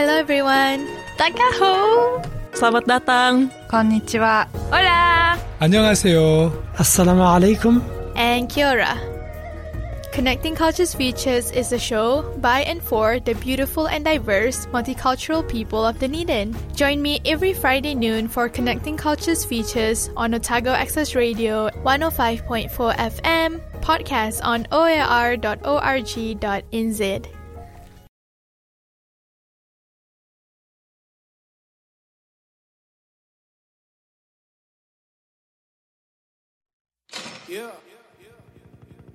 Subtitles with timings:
[0.00, 0.88] Hello everyone.
[1.20, 2.24] Dagaho.
[2.56, 3.52] Selamat datang.
[3.68, 4.48] Konnichiwa.
[4.72, 5.36] Hola.
[5.60, 6.48] 안녕하세요.
[6.72, 7.84] Assalamu alaikum.
[8.16, 8.96] And Kia ora.
[10.08, 15.84] Connecting Cultures Features is a show by and for the beautiful and diverse multicultural people
[15.84, 16.56] of Dunedin.
[16.72, 23.60] Join me every Friday noon for Connecting Cultures Features on Otago Access Radio 105.4 FM,
[23.84, 25.44] podcast on oar.org.nz.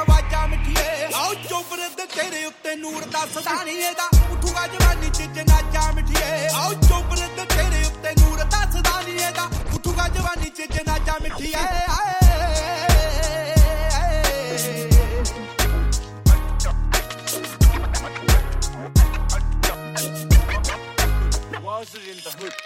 [0.00, 5.90] ਖਵਾਜਾ ਮਿੱਠੀਏ ਆਓ ਚੋਬਰ ਦੇ ਤੇਰੇ ਉੱਤੇ ਨੂਰ ਦਾ ਸਦਾਣੀਏ ਦਾ ਉਠੂਗਾ ਜਵਾਨੀ ਚ ਜਨਾਜਾ
[5.92, 11.54] ਮਿੱਠੀਏ ਆਓ ਚੋਬਰ ਦੇ ਤੇਰੇ ਉੱਤੇ ਨੂਰ ਦਾ ਸਦਾਣੀਏ ਦਾ ਉਠੂਗਾ ਜਵਾਨੀ ਚ ਜਨਾਜਾ ਮਿੱਠੀਏ
[11.54, 12.18] ਆਏ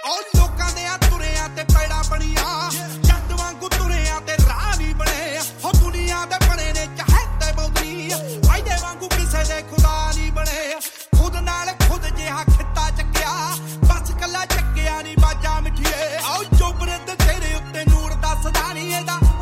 [0.05, 0.97] All ਲੋਕਾਂ ਦੇ ਆ
[18.85, 19.34] mierda.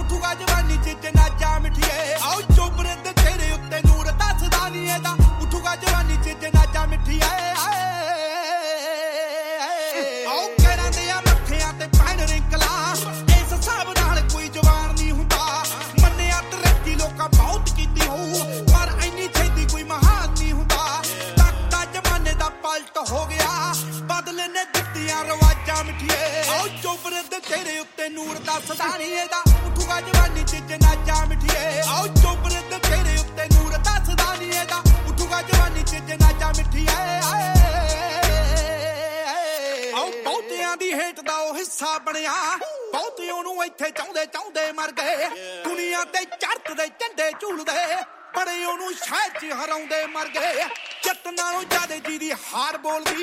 [50.12, 50.64] ਮਰ ਗਏ।
[51.02, 53.21] ਚਿੱਤ ਨਾਲੋਂ ਜਿਆਦੇ ਜੀ ਦੀ ਹਾਰ ਬੋਲਦੀ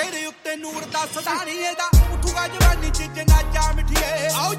[0.00, 4.54] ਤੇਰੇ ਉੱਤੇ ਨੂਰ ਦਾ ਸਦਾਣੀ ਇਹਦਾ ਉਠੂਗਾ ਜਵਾਨੀ ਚ ਜਨਾਜਾ ਮਿਠੀਏ। ਆਓ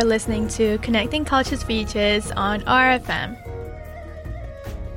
[0.00, 3.36] you're listening to Connecting Cultures Features on RFM.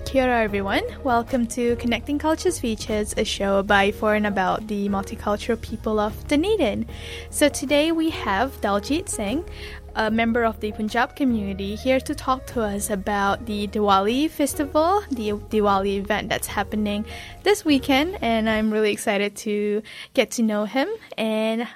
[0.05, 0.83] Kia ora, everyone.
[1.03, 6.13] Welcome to Connecting Cultures Features, a show by, for, and about the multicultural people of
[6.29, 6.85] Dunedin.
[7.31, 9.43] So today we have Daljit Singh,
[9.97, 15.03] a member of the Punjab community, here to talk to us about the Diwali festival,
[15.11, 17.03] the Diwali event that's happening
[17.43, 18.19] this weekend.
[18.21, 19.83] And I'm really excited to
[20.13, 21.67] get to know him and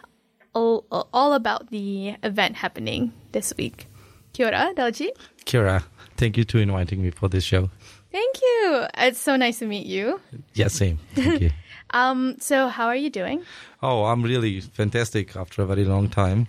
[0.57, 3.86] all, all about the event happening this week.
[4.33, 5.12] Kia ora, Daljit.
[5.45, 5.83] Kia ora,
[6.18, 7.69] thank you to inviting me for this show.
[8.12, 8.86] Thank you.
[8.98, 10.19] It's so nice to meet you.
[10.54, 10.98] Yeah, same.
[11.15, 11.51] Thank you.
[11.92, 13.44] Um, so how are you doing?
[13.81, 16.48] Oh, I'm really fantastic after a very long time.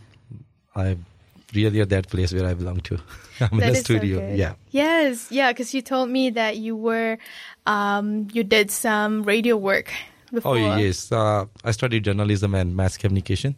[0.74, 1.06] I'm
[1.54, 2.98] really at that place where I belong to.
[3.40, 4.18] I'm in That the is so studio.
[4.18, 4.36] good.
[4.36, 4.54] yeah.
[4.72, 7.18] Yes, yeah, because you told me that you were,
[7.66, 9.92] um, you did some radio work
[10.34, 10.56] before.
[10.58, 11.12] Oh, yes.
[11.12, 13.54] Uh, I studied journalism and mass communication.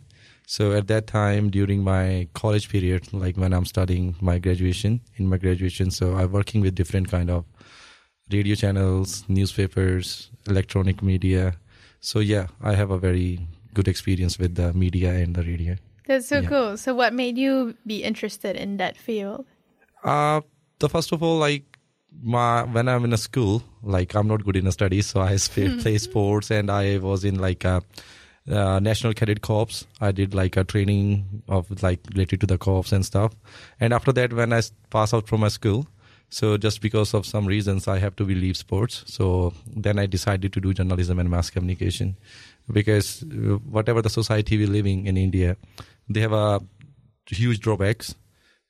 [0.51, 5.29] So at that time, during my college period, like when I'm studying my graduation, in
[5.29, 7.45] my graduation, so I'm working with different kind of
[8.33, 11.55] radio channels, newspapers, electronic media.
[12.01, 15.77] So yeah, I have a very good experience with the media and the radio.
[16.09, 16.49] That's so Yeah.
[16.49, 16.77] cool.
[16.77, 19.47] So what made you be interested in that field?
[20.03, 20.41] Uh,
[20.81, 21.79] the first of all, like
[22.25, 25.39] my when I'm in a school, like I'm not good in a study, so I
[25.79, 27.85] play sports, and I was in like a,
[28.49, 29.87] uh national cadet corps.
[30.01, 33.35] I did like a training of like related to the corps and stuff.
[33.79, 35.87] And after that, when I pass out from my school,
[36.31, 39.03] so just because of some reasons, I have to leave sports.
[39.07, 42.17] So then I decided to do journalism and mass communication,
[42.73, 45.57] because uh, whatever the society we're living in India,
[46.09, 46.61] they have a
[47.27, 48.15] huge drawbacks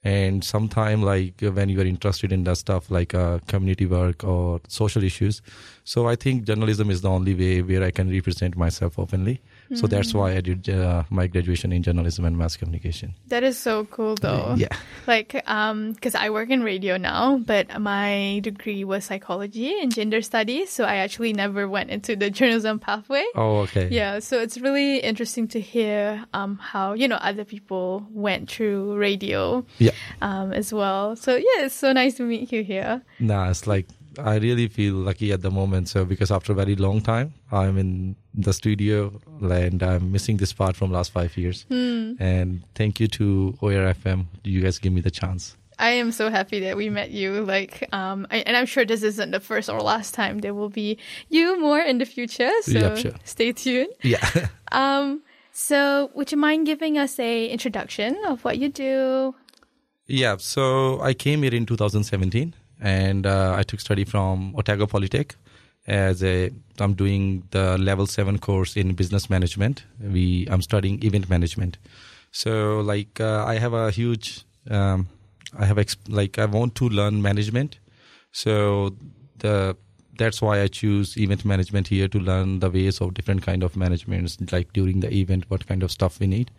[0.02, 4.60] and sometime like when you are interested in that stuff like uh, community work or
[4.68, 5.42] social issues
[5.84, 9.40] so i think journalism is the only way where i can represent myself openly
[9.74, 13.56] so that's why i did uh, my graduation in journalism and mass communication That is
[13.58, 14.54] so cool, though.
[14.58, 14.68] yeah
[15.06, 20.22] Like, um, because I work in radio now, but my degree was psychology and gender
[20.22, 23.24] studies, so I actually never went into the journalism pathway.
[23.34, 28.06] oh okay Yeah, so it's really interesting to hear um, how you know other people
[28.10, 31.16] went through radio yeah um, as well.
[31.16, 33.02] So yeah, it's so nice to meet you here.
[33.18, 33.86] nah it's like
[34.18, 37.78] i really feel lucky at the moment so because after a very long time i'm
[37.78, 43.06] in the studio and i'm missing this part from last five years and thank you
[43.08, 44.26] to OAR FM.
[44.44, 47.40] you guys give me the chance I am so happy that we met you.
[47.40, 50.40] Like, um, I, and I'm sure this isn't the first or last time.
[50.40, 50.98] There will be
[51.30, 52.50] you more in the future.
[52.64, 53.12] So Yep, sure.
[53.24, 53.88] stay tuned.
[54.02, 55.22] yeah Um,
[55.52, 59.34] so would you mind giving us a introduction of what you do?
[60.06, 65.32] Yeah, so I came here in 2017 and uh, I took study from Otago Polytech
[65.86, 69.84] as a I'm doing the level 7 course in business management.
[70.00, 71.78] We I'm studying event management.
[72.32, 75.08] So like uh, I have a huge um,
[75.58, 77.78] I have exp- like I want to learn management.
[78.32, 78.94] So
[79.38, 79.76] the
[80.18, 83.74] that's why I choose event management here to learn the ways of different kind of
[83.74, 86.50] managements, like during the event, what kind of stuff we need.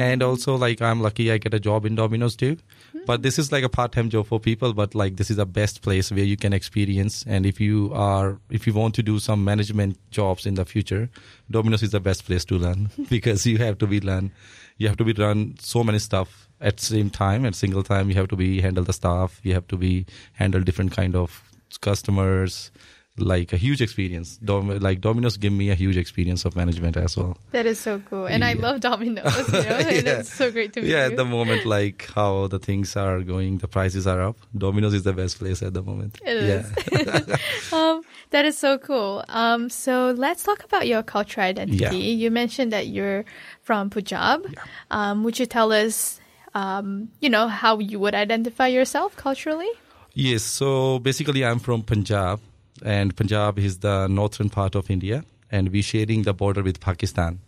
[0.00, 2.56] And also, like I'm lucky I get a job in Domino's too.
[3.06, 4.72] But this is like a part-time job for people.
[4.72, 7.24] But like this is the best place where you can experience.
[7.26, 11.10] And if you are, if you want to do some management jobs in the future,
[11.50, 14.32] Domino's is the best place to learn because you have to be learn,
[14.78, 18.08] you have to be run so many stuff at same time at single time.
[18.08, 19.40] You have to be handle the staff.
[19.42, 21.42] You have to be handle different kind of
[21.80, 22.70] customers.
[23.16, 24.38] Like a huge experience.
[24.38, 27.38] Dom- like Domino's give me a huge experience of management as well.
[27.52, 29.36] That is so cool, and I love Domino's.
[29.52, 30.18] You know, Yeah.
[30.18, 31.12] it's so great to meet yeah you.
[31.12, 35.04] at the moment like how the things are going the prices are up domino's is
[35.04, 36.66] the best place at the moment It yeah
[36.98, 37.72] is.
[37.72, 39.22] um, that is so cool.
[39.28, 41.78] Um, so let's talk about your cultural identity.
[41.78, 41.92] Yeah.
[41.92, 43.24] You mentioned that you're
[43.62, 44.42] from Punjab.
[44.90, 46.18] Um, would you tell us,
[46.54, 49.70] um, you know, how you would identify yourself culturally?
[50.16, 52.38] yes so basically i'm from punjab
[52.82, 57.38] and punjab is the northern part of india and we're sharing the border with pakistan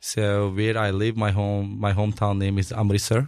[0.00, 3.26] so where i live my home my hometown name is amritsar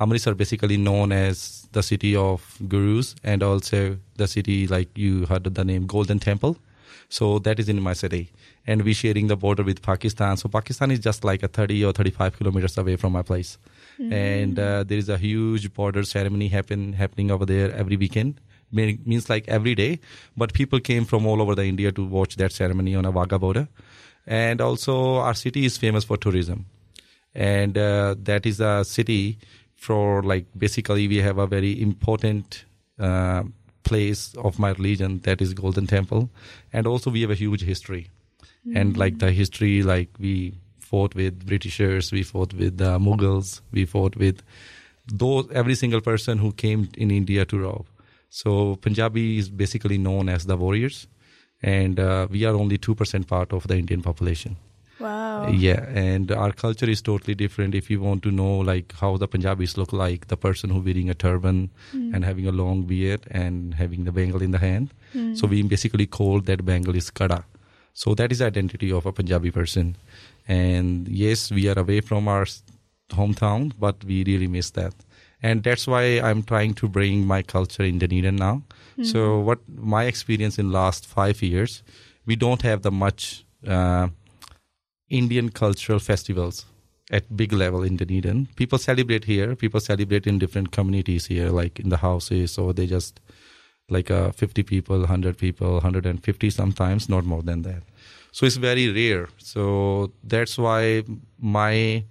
[0.00, 5.44] amritsar basically known as the city of gurus and also the city like you heard
[5.44, 6.56] the name golden temple
[7.08, 8.30] So that is in my city.
[8.66, 10.36] And we're sharing the border with Pakistan.
[10.36, 13.58] So Pakistan is just like a 30 or 35 kilometers away from my place.
[14.10, 18.40] And uh, there is a huge border ceremony happen happening over there every weekend.
[18.72, 20.00] Mean- Means like every day.
[20.36, 23.40] But people came from all over the India to watch that ceremony on a Wagah
[23.40, 23.68] border.
[24.26, 26.66] And also our city is famous for tourism
[27.34, 29.38] and uh, that is a city
[29.76, 32.64] for like basically we have a very important
[32.98, 33.42] uh,
[33.84, 36.30] place of my religion that is golden temple
[36.72, 38.08] and also we have a huge history
[38.74, 43.84] and like the history like we fought with britishers we fought with the mughals we
[43.84, 44.42] fought with
[45.06, 47.86] those every single person who came in India to rob.
[48.36, 50.96] So Punjabi is basically known as the warriors,
[51.62, 54.56] and uh, we are only two percent part of the Indian population.
[55.00, 55.48] Wow.
[55.48, 57.74] Yeah, and our culture is totally different.
[57.74, 61.08] If you want to know like how the Punjabis look like, the person who wearing
[61.08, 61.70] a turban
[62.14, 64.92] and having a long beard and having the bangle in the hand.
[65.40, 67.44] So we basically call that bangle is kada.
[67.94, 69.96] So that is the identity of a Punjabi person.
[70.48, 72.46] And yes, we are away from our
[73.10, 74.94] hometown, but we really miss that.
[75.46, 78.54] And that's why I'm trying to bring my culture in Dunedin now.
[79.12, 81.82] So what my experience in last five years,
[82.28, 83.44] we don't have the much
[83.76, 84.08] uh,
[85.08, 86.64] Indian cultural festivals
[87.12, 88.48] at big level in Dunedin.
[88.56, 89.54] People celebrate here.
[89.54, 93.20] People celebrate in different communities here, like in the houses, or they just
[93.88, 97.82] like uh, 50 people, 100 people, 150 sometimes, not more than that.
[98.32, 99.28] So it's very rare.
[99.38, 101.04] So that's why
[101.38, 102.02] my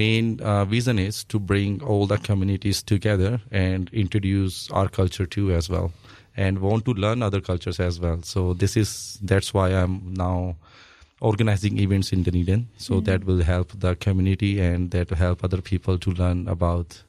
[0.00, 5.52] main uh, vision is to bring all the communities together and introduce our culture too
[5.52, 5.92] as well
[6.36, 10.56] and want to learn other cultures as well so this is that's why i'm now
[11.24, 12.68] organizing events in Dunedin.
[12.76, 17.02] So that will help the community and that will help other people to learn about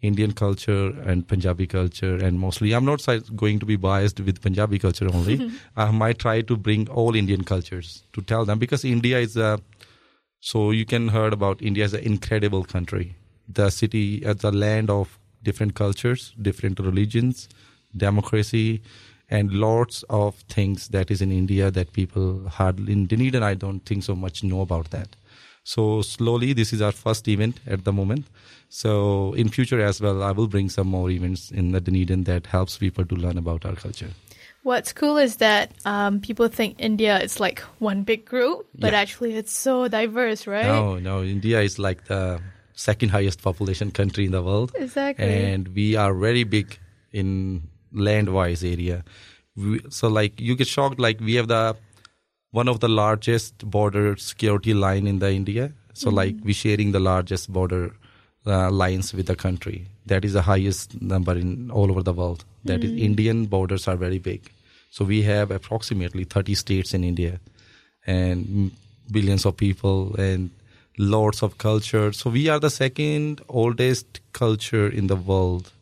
[0.00, 2.16] Indian culture and Punjabi culture.
[2.16, 5.50] And mostly, I'm not going to be biased with Punjabi culture only.
[5.76, 9.60] I might try to bring all Indian cultures to tell them because India is a
[10.42, 13.14] so you can heard about India as an incredible country.
[13.48, 17.48] The city, uh, the land of different cultures, different religions,
[17.96, 18.82] democracy,
[19.30, 23.44] and lots of things that is in India that people hardly in Dunedin.
[23.44, 25.14] I don't think so much know about that.
[25.62, 28.26] So slowly, this is our first event at the moment.
[28.68, 32.48] So in future as well, I will bring some more events in the Dunedin that
[32.48, 34.10] helps people to learn about our culture.
[34.62, 39.00] What's cool is that um, people think India is like one big group, but Yeah.
[39.00, 40.64] actually it's so diverse, right?
[40.64, 42.40] No, no, India is like the
[42.74, 44.72] second highest population country in the world.
[44.76, 45.24] Exactly.
[45.24, 46.78] And we are very big
[47.12, 49.04] in land-wise area.
[49.56, 51.76] We, so like you get shocked like we have the
[52.52, 55.72] one of the largest border security line in the India.
[55.94, 57.94] So like we sharing the largest border
[58.46, 59.86] uh, lines with the country.
[60.06, 62.44] That is the highest number in all over the world.
[62.64, 64.50] That is Indian borders are very big.
[64.90, 67.40] So we have approximately 30 states in India
[68.06, 68.70] and mm,
[69.10, 70.50] billions of people and
[70.98, 72.12] lots of culture.
[72.12, 75.72] So we are the second oldest culture in the world.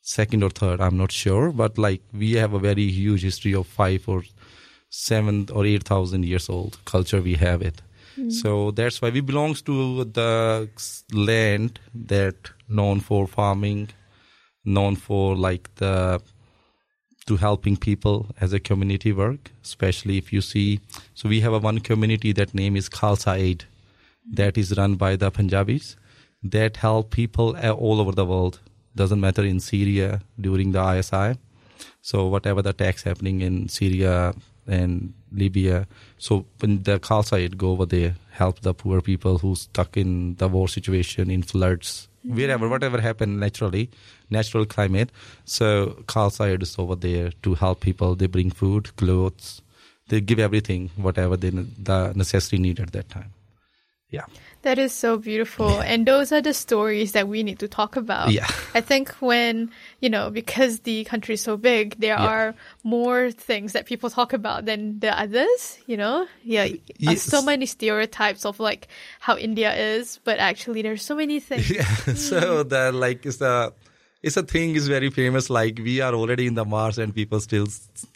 [0.00, 3.66] Second or third, I'm not sure, but like we have a very huge history of
[3.66, 4.22] five or
[4.88, 7.20] seven or eight thousand years old culture.
[7.20, 7.82] We have it,
[8.18, 8.30] Hmm.
[8.30, 10.68] so that's why we belongs to the
[11.12, 13.90] land that known for farming,
[14.64, 16.20] known for like the
[17.28, 20.80] to helping people as a community work, especially if you see.
[21.14, 23.64] So we have a one community that name is Khalsa Aid,
[24.32, 25.96] that is run by the Punjabis,
[26.42, 28.58] that help people all over the world.
[28.96, 31.38] Doesn't matter in Syria during the ISI.
[32.00, 34.34] So whatever the attacks happening in Syria
[34.68, 35.86] and Libya,
[36.18, 40.36] so when the Khalsa Aid go over there, help the poor people who stuck in
[40.36, 42.36] the war situation, in floods, mm-hmm.
[42.36, 43.90] wherever, whatever happened naturally,
[44.30, 45.10] natural climate.
[45.44, 48.14] So Khalsa Aid is over there to help people.
[48.14, 49.62] They bring food, clothes,
[50.08, 53.32] they give everything, whatever they, the necessary need at that time.
[54.10, 54.24] Yeah.
[54.62, 55.80] That is so beautiful.
[55.80, 58.32] And those are the stories that we need to talk about.
[58.32, 58.46] Yeah.
[58.74, 62.26] I think when, you know, because the country is so big, there Yeah.
[62.26, 66.26] are more things that people talk about than the others, you know?
[66.42, 66.64] Yeah.
[66.64, 67.22] uh, Yes.
[67.22, 68.88] So many stereotypes of like
[69.20, 71.70] how India is, but actually there's so many things.
[71.78, 71.86] Yeah.
[72.18, 73.72] so the like is the
[74.22, 75.48] it's a thing is very famous.
[75.48, 77.66] Like we are already in the Mars, and people still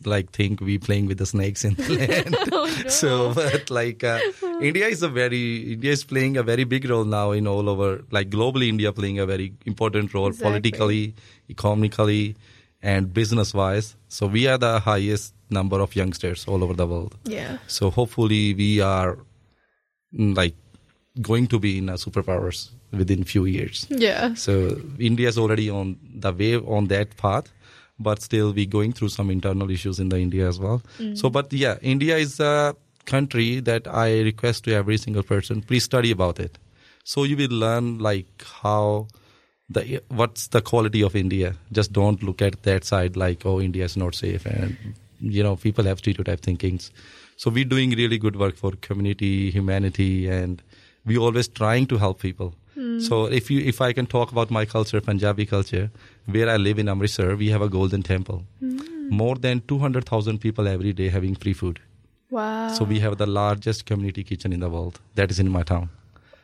[0.05, 2.37] like think we playing with the snakes in the land.
[2.53, 4.19] Oh, So, but like uh,
[4.61, 8.03] India is a very India is playing a very big role now in all over
[8.11, 8.69] like globally.
[8.69, 10.51] India playing a very important role Exactly.
[10.51, 11.15] politically,
[11.49, 12.37] economically,
[12.83, 13.95] and business wise.
[14.09, 17.17] So we are the highest number of youngsters all over the world.
[17.25, 17.59] Yeah.
[17.69, 19.19] So hopefully we are
[20.19, 20.55] mm, like
[21.21, 23.87] going to be in a superpowers within few years.
[23.89, 24.35] Yeah.
[24.35, 27.53] So India is already on the way on that path,
[27.99, 30.83] but still we going through some internal issues in the India as well.
[30.99, 31.17] Mm.
[31.17, 35.85] So, but yeah, India is a country that I request to every single person, please
[35.85, 36.59] study about it.
[37.05, 39.09] So you will learn like how
[39.69, 41.57] the what's the quality of India.
[41.73, 44.77] Just don't look at that side like oh India is not safe and
[45.21, 46.91] you know people have stereotype thinkings.
[47.37, 50.63] So we're doing really good work for community, humanity, and
[51.05, 52.55] we always trying to help people.
[52.75, 52.99] Hmm.
[53.01, 55.91] So if you if I can talk about my culture, Punjabi culture,
[56.27, 58.45] where I live in Amritsar, we have a golden temple.
[58.61, 59.09] Hmm.
[59.23, 61.81] More than two hundred thousand people every day having free food.
[62.31, 62.69] Wow.
[62.69, 65.01] So we have the largest community kitchen in the world.
[65.17, 65.91] That is in my town.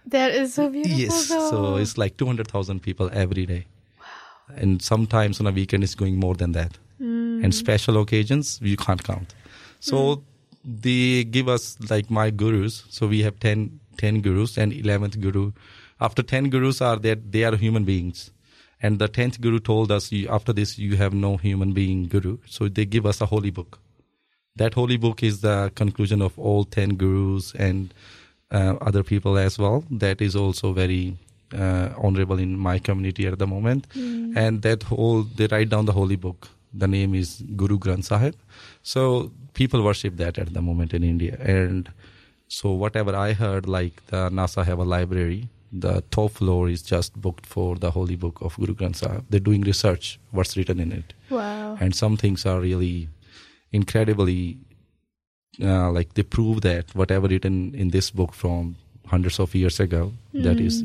[0.06, 0.99] That is so beautiful.
[0.99, 1.28] Yes.
[1.28, 1.50] though.
[1.50, 3.64] So it's like 200,000 people every day.
[3.99, 4.56] Wow.
[4.56, 6.76] And sometimes on a weekend it's going more than that.
[6.99, 7.42] Hmm.
[7.42, 9.35] And special occasions you can't count.
[9.80, 10.23] So
[10.64, 12.85] they give us like my gurus.
[12.90, 15.52] So we have 10, 10 gurus and 11th guru.
[16.00, 18.31] After 10 gurus are that they are human beings.
[18.81, 22.38] And the 10th guru told us after this you have no human being guru.
[22.47, 23.81] So they give us a holy book.
[24.57, 27.93] That holy book is the conclusion of all 10 gurus and
[28.50, 29.85] uh, other people as well.
[29.90, 31.17] That is also very
[31.52, 33.87] uh, honorable in my community at the moment.
[34.37, 36.49] And that whole they write down the holy book.
[36.73, 38.37] The name is guru granth sahib.
[38.83, 41.37] So people worship that at the moment in india.
[41.40, 41.90] And
[42.49, 47.21] so whatever i heard like the nasa have a library the top floor is just
[47.21, 49.25] booked for the holy book of guru granth sahib.
[49.31, 51.15] They're doing research what's written in it.
[51.31, 51.77] Wow.
[51.81, 53.09] and some things are really
[53.73, 54.59] incredibly
[55.63, 60.13] uh, like they prove that whatever written in this book from hundreds of years ago
[60.33, 60.85] that is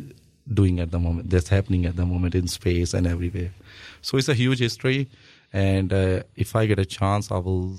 [0.53, 3.51] doing at the moment that's happening at the moment in space and everywhere.
[4.01, 5.07] So it's a huge history
[5.53, 7.77] and uh, if i get a chance i will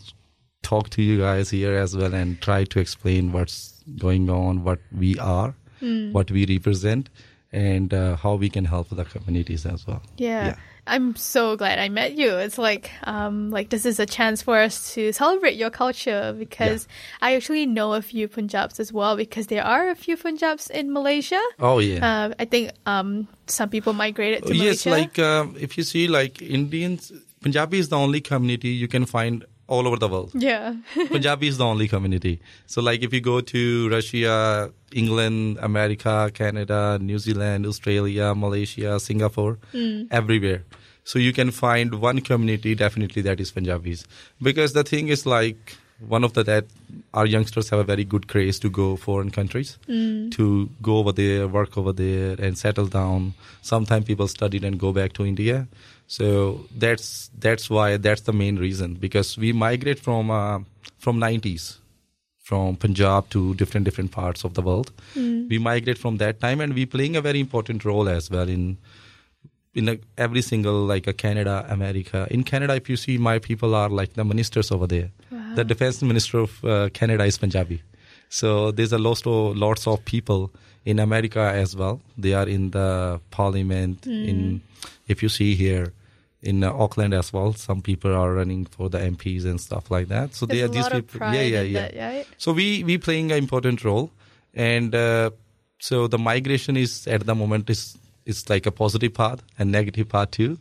[0.63, 4.79] talk to you guys here as well and try to explain what's going on what
[4.97, 5.55] we are
[6.12, 7.09] what we represent
[7.53, 10.47] and uh, how we can help the communities as well Yeah.
[10.47, 10.57] Yeah.
[10.87, 12.29] I'm so glad I met you.
[12.45, 16.85] It's like um like this is a chance for us to celebrate your culture because
[17.25, 20.93] I actually know a few Punjabs as well because there are a few Punjabs in
[20.93, 21.41] Malaysia.
[21.59, 24.91] oh yeah Uh, I think um some people migrated to yes Malaysia.
[24.93, 29.49] like um, if you see like indians punjabi is the only community you can find
[29.66, 30.33] all over the world.
[30.35, 30.75] Yeah.
[31.09, 32.40] punjabi is the only community.
[32.66, 39.59] So like if you go to russia england america canada new zealand australia malaysia singapore
[39.73, 40.02] hmm.
[40.11, 40.64] everywhere.
[41.04, 44.04] So you can find one community definitely that is punjabis.
[44.40, 45.76] Because the thing is like
[46.09, 46.64] one of the that
[47.14, 50.28] our youngsters have a very good craze to go foreign countries hmm.
[50.30, 53.35] to go over there work over there and settle down.
[53.62, 55.66] Sometimes people studied and go back to india
[56.07, 60.59] so that's that's why that's the main reason because we migrate from uh,
[60.99, 61.79] from 90s
[62.38, 64.93] from punjab to different different parts of the world
[65.49, 68.77] we migrate from that time and we playing a very important role as well in
[69.75, 72.27] in a, every single like a Canada, America.
[72.31, 75.11] In Canada, if you see my people are like the ministers over there.
[75.57, 77.83] The defense minister of uh, Canada is Punjabi.
[78.29, 80.53] So there's a lot of lots of people
[80.85, 82.01] in America as well.
[82.17, 84.07] They are in the parliament.
[84.07, 84.62] In
[85.07, 85.93] if you see here
[86.43, 90.09] in uh, Auckland as well, some people are running for the MPs and stuff like
[90.09, 90.35] that.
[90.35, 91.21] So they are these people.
[91.21, 91.81] yeah, yeah, yeah.
[91.88, 92.27] that, right?
[92.38, 94.11] So we we playing an important role,
[94.55, 95.31] and uh,
[95.79, 100.09] so the migration is at the moment is is like a positive part and negative
[100.09, 100.57] part too,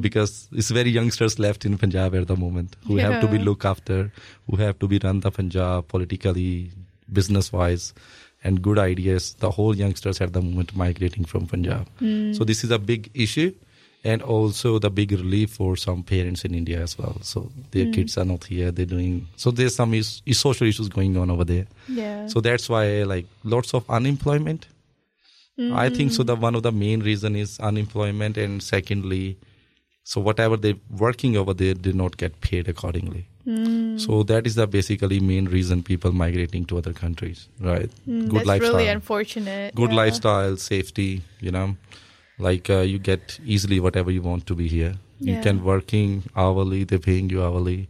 [0.00, 3.44] because it's very youngsters left in Punjab at the moment who have to be Yeah.
[3.44, 4.12] looked after,
[4.48, 6.70] who have to be run the Punjab politically,
[7.12, 7.92] business wise,
[8.44, 9.34] and good ideas.
[9.40, 11.86] The whole youngsters at the moment migrating from Punjab.
[12.34, 13.52] So this is a big issue.
[14.02, 17.18] And also the big relief for some parents in India as well.
[17.20, 17.92] So their hmm.
[17.92, 18.70] kids are not here.
[18.70, 19.50] They're doing so.
[19.50, 21.66] There's some is, is social issues going on over there.
[21.86, 22.26] Yeah.
[22.26, 24.66] So that's why like lots of unemployment.
[25.72, 26.22] I think so.
[26.22, 26.26] Hmm.
[26.28, 29.36] The one of the main reason is unemployment, and secondly,
[30.04, 33.26] so whatever they're working over there, they not get paid accordingly.
[33.44, 33.98] Hmm.
[33.98, 37.90] So that is the basically main reason people migrating to other countries, right?
[38.06, 39.74] Good That's lifestyle, really unfortunate.
[39.74, 39.96] good yeah.
[39.96, 41.22] lifestyle, safety.
[41.40, 41.76] You know,
[42.40, 44.94] like uh, you get easily whatever you want to be here.
[45.20, 46.84] You can working hourly.
[46.84, 47.88] They're paying you hourly.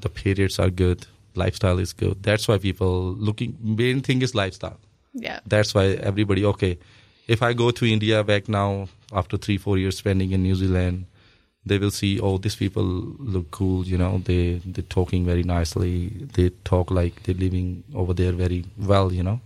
[0.00, 1.06] The periods are good.
[1.34, 2.22] Lifestyle is good.
[2.22, 3.56] That's why people looking.
[3.62, 4.78] Main thing is lifestyle
[5.14, 5.40] Yeah.
[5.52, 6.78] that's why everybody okay
[7.34, 8.68] if i go to india back now
[9.20, 10.98] after three four years spending in new zealand
[11.70, 12.84] they will see oh these people
[13.34, 14.42] look cool you know they
[14.74, 15.94] they're talking very nicely
[16.36, 17.68] they talk like they're living
[18.02, 18.60] over there very
[18.92, 19.38] well you know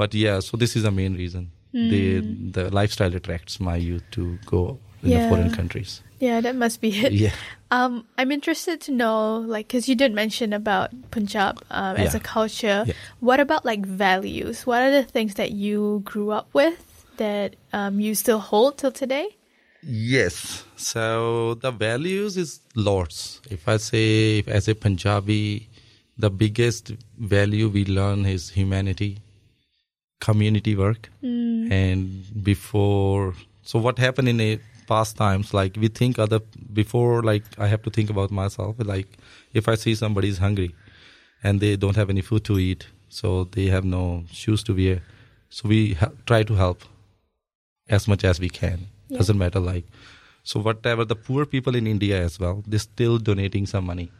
[0.00, 2.20] but yeah so this is the main reason they
[2.52, 6.90] the lifestyle attracts my youth to go in the foreign countries Yeah, that must be
[7.06, 7.12] it.
[7.12, 7.32] yeah
[7.72, 12.18] Um, I'm interested to know, like, because you did mention about Punjab um, as Yeah.
[12.18, 12.82] a culture.
[12.84, 12.94] Yeah.
[13.20, 14.66] What about like values?
[14.66, 18.90] What are the things that you grew up with that um, you still hold till
[18.90, 19.26] today?
[19.82, 20.64] Yes.
[20.76, 23.40] So the values is lots.
[23.50, 25.68] If I say if as a Punjabi,
[26.18, 29.18] the biggest value we learn is humanity,
[30.20, 31.70] community work, hmm.
[31.72, 33.34] and before.
[33.62, 35.52] So what happened in a past times?
[35.54, 36.40] Like we think other
[36.72, 37.22] before.
[37.22, 38.76] Like I have to think about myself.
[38.78, 39.08] Like
[39.52, 40.74] if I see somebody is hungry,
[41.42, 45.02] and they don't have any food to eat, so they have no shoes to wear,
[45.48, 46.82] so we ha- try to help
[47.88, 48.86] as much as we can.
[49.10, 49.84] Doesn't matter like.
[50.44, 54.10] So whatever the poor people in India as well, they're still donating some money.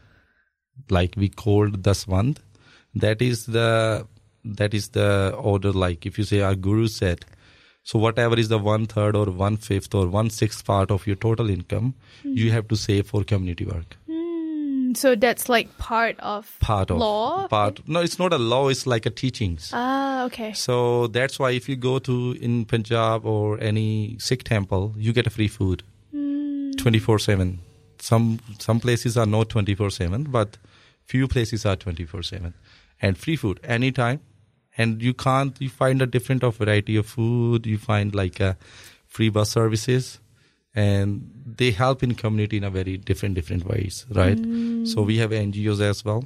[0.89, 2.37] Like we called Daswand.
[2.93, 4.05] That is the
[4.43, 5.71] that is the order.
[5.71, 7.25] Like if you say our guru said,
[7.83, 11.15] so whatever is the one third or one fifth or one sixth part of your
[11.15, 13.97] total income, you have to save for community work.
[14.09, 17.47] Mm, So that's like part of Part of law.
[17.47, 17.79] Part.
[17.87, 18.67] No, it's not a law.
[18.69, 19.71] It's like a teachings.
[19.73, 20.53] Ah, okay.
[20.53, 25.25] So that's why if you go to in Punjab or any Sikh temple, you get
[25.27, 25.83] a free food,
[26.77, 27.59] twenty four seven.
[27.99, 30.57] Some some places are not twenty four seven, but
[31.05, 32.53] few places are twenty four seven,
[33.01, 34.19] and free food anytime.
[34.81, 37.65] And you can't you find a different of variety of food.
[37.65, 38.57] You find like a
[39.07, 40.19] free bus services,
[40.73, 44.37] and they help in community in a very different different ways, right?
[44.37, 44.87] Mm.
[44.87, 46.23] So we have NGOs as well.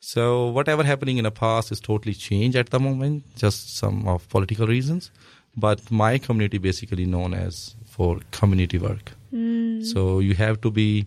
[0.00, 4.28] So whatever happening in the past is totally changed at the moment, just some of
[4.28, 5.10] political reasons.
[5.56, 9.12] But my community basically known as for community work.
[9.32, 9.84] Mm.
[9.84, 11.06] So you have to be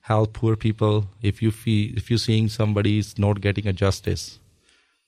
[0.00, 1.06] help poor people.
[1.22, 4.38] If you feel if you're seeing somebody is not getting a justice,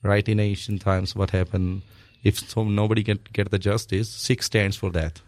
[0.08, 0.28] right?
[0.28, 1.82] In ancient times, what happened?
[2.24, 5.20] If so nobody can get the justice, Sikh stands for that.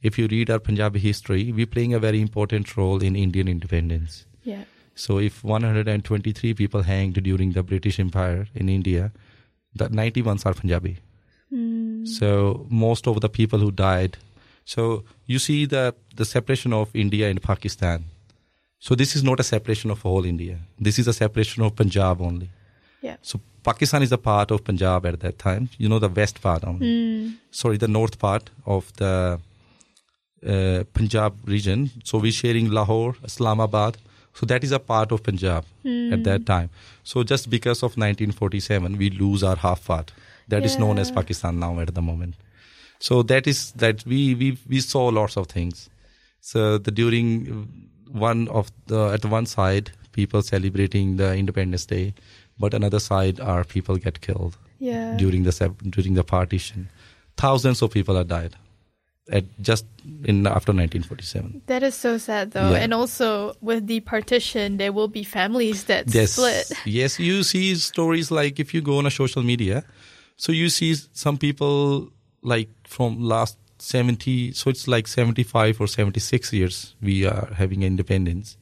[0.00, 4.24] If you read our Punjabi history, we're playing a very important role in Indian independence.
[4.44, 4.64] Yeah.
[4.94, 9.12] So if 123 people hanged during the British Empire in India,
[9.74, 10.96] the 91 are Punjabi.
[11.50, 12.04] Hmm.
[12.04, 14.18] So most of the people who died.
[14.64, 18.04] So you see the the separation of India and Pakistan.
[18.78, 20.58] So this is not a separation of whole India.
[20.78, 22.50] This is a separation of Punjab only.
[23.02, 23.16] Yeah.
[23.22, 25.68] So Pakistan is a part of Punjab at that time.
[25.78, 26.88] You know the west part only.
[27.50, 29.14] Sorry, the north part of the
[30.52, 31.90] uh, Punjab region.
[32.04, 33.98] So we're sharing Lahore, Islamabad.
[34.34, 35.64] So that is a part of Punjab
[36.14, 36.68] at that time.
[37.02, 40.12] So just because of 1947, we lose our half part.
[40.48, 42.34] That is known as Pakistan now at the moment.
[43.00, 45.88] So that is that we we we saw lots of things.
[46.40, 47.68] So the during
[48.26, 52.14] one of the at one side people celebrating the Independence Day,
[52.58, 55.16] but another side are people get killed Yeah.
[55.16, 55.52] during the
[55.90, 56.88] during the partition.
[57.36, 58.54] Thousands of people have died
[59.30, 59.84] at just
[60.24, 61.62] in after 1947.
[61.66, 62.70] That is so sad, though.
[62.70, 62.78] Yeah.
[62.82, 66.72] And also, with the partition, there will be families that Yes, split.
[66.86, 67.18] yes.
[67.20, 69.84] You see stories like if you go on a social media,
[70.36, 72.08] so you see some people
[72.42, 78.56] like from last 70, so it's like 75 or 76 years we are having independence.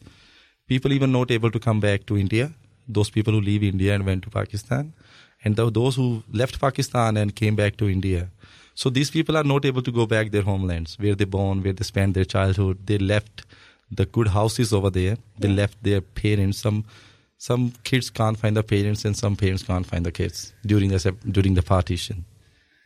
[0.66, 2.52] People even not able to come back to India.
[2.88, 4.92] Those people who leave India and went to Pakistan,
[5.44, 8.31] and tho- those who left Pakistan and came back to India.
[8.75, 11.72] So these people are not able to go back their homelands where they born, where
[11.72, 12.79] they spent their childhood.
[12.87, 13.44] They left
[13.90, 15.16] the good houses over there.
[15.38, 16.59] They left their parents.
[16.59, 16.85] Some
[17.38, 21.12] some kids can't find the parents, and some parents can't find the kids during the
[21.31, 22.25] during the partition.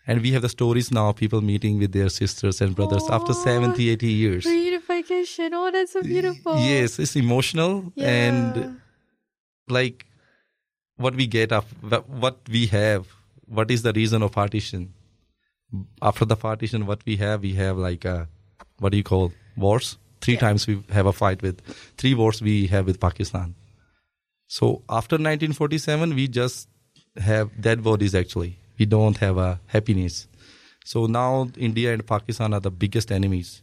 [0.07, 3.45] And we have the stories now, people meeting with their sisters and brothers after Aw.
[3.45, 4.45] 70, 80 years.
[4.45, 5.51] Reunification.
[5.53, 6.57] Oh, that's so beautiful.
[6.59, 8.09] Yes, it's emotional Yeah.
[8.09, 8.81] and
[9.71, 10.07] like
[10.97, 11.65] what we get of
[12.09, 13.07] what we have.
[13.47, 14.93] What is the reason of partition?
[16.03, 18.29] After the partition, what we have, we have like a
[18.79, 19.97] what do you call wars?
[20.21, 20.41] Three Yeah.
[20.41, 21.61] times we have a fight with
[21.97, 23.55] three wars we have with Pakistan.
[24.49, 26.69] So after 1947, we just
[27.17, 28.15] have dead bodies.
[28.15, 30.27] Actually, we don't have a happiness.
[30.85, 33.63] So now India and Pakistan are the biggest enemies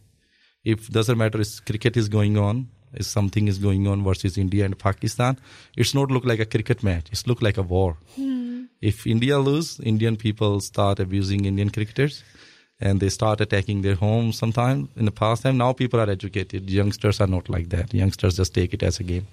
[0.64, 4.64] if doesn't matter if cricket is going on if something is going on versus india
[4.64, 5.38] and pakistan
[5.76, 7.06] it's not look like a cricket match.
[7.12, 7.96] It's look like a war.
[8.16, 8.64] Hmm.
[8.80, 12.22] If india lose indian people start abusing indian cricketers
[12.80, 16.70] and they start attacking their homes sometime in the past time now people are educated.
[16.70, 17.92] Youngsters are not like that.
[17.92, 19.26] Youngsters just take it as a game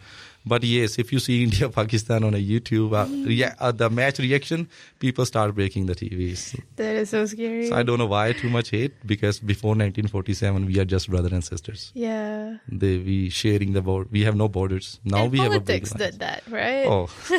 [0.52, 4.20] but yes if you see india pakistan on a youtube uh, rea- uh, the match
[4.26, 4.68] reaction
[5.06, 6.44] people start breaking the tvs
[6.82, 7.68] That is so scary.
[7.70, 11.32] so I don't know why too much hate because before 1947 we are just brother
[11.38, 11.92] and sisters.
[11.94, 12.58] yeah.
[12.84, 14.08] They we sharing the board.
[14.18, 14.88] We have no borders.
[15.14, 16.02] Now and we have politics line.
[16.04, 16.86] did that, right?
[16.96, 17.10] Oh,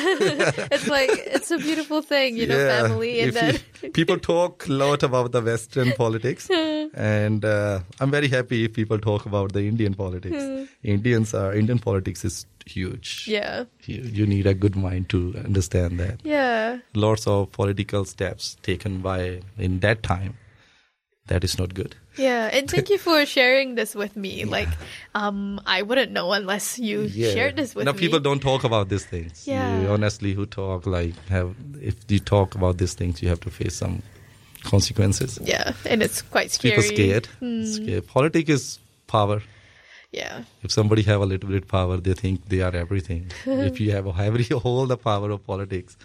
[0.76, 2.82] it's like it's a beautiful thing, you know, yeah.
[2.88, 8.10] family, and then you- people talk a lot about the Western politics, and uh, I'm
[8.18, 10.44] very happy if people talk about the Indian politics.
[10.96, 13.24] Indians are Indian politics is huge.
[13.28, 16.20] yeah, You, you need a good mind to understand that.
[16.24, 20.36] yeah, Lots of political steps taken by in that time.
[21.28, 21.96] That is not good.
[22.16, 22.50] yeah.
[22.52, 24.44] And thank you for sharing this with me.
[24.44, 24.68] Like,
[25.14, 27.98] um, I wouldn't know unless you shared this with now me.
[27.98, 29.80] people don't talk about these things Yeah.
[29.80, 33.50] You honestly who talk like have if you talk about these things you have to
[33.50, 34.02] face some
[34.62, 36.76] consequences Yeah, and it's quite scary.
[36.76, 37.28] people scared
[37.66, 39.42] scared politics is power
[40.12, 43.90] Yeah, if somebody have a little bit power they think they are everything if you
[43.92, 45.96] have a every all the power of politics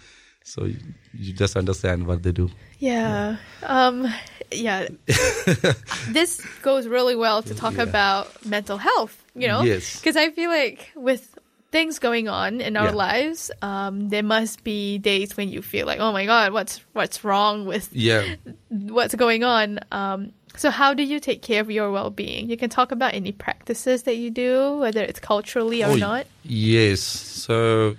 [0.44, 0.80] so you,
[1.14, 4.08] you just understand what they do yeah, um,
[4.52, 4.88] yeah.
[6.10, 7.84] this goes really well to talk Yeah.
[7.84, 9.24] about mental health.
[9.36, 10.00] You know, Yes.
[10.00, 11.38] because I feel like with
[11.72, 12.96] things going on in our Yeah.
[13.08, 17.24] lives, um, there must be days when you feel like, oh my god, what's what's
[17.24, 18.26] wrong with Yeah.
[18.70, 19.80] what's going on.
[19.92, 22.50] Um, so how do you take care of your well-being?
[22.50, 26.28] You can talk about any practices that you do, whether it's culturally or Oh, not.
[26.44, 27.02] Yes.
[27.02, 27.96] So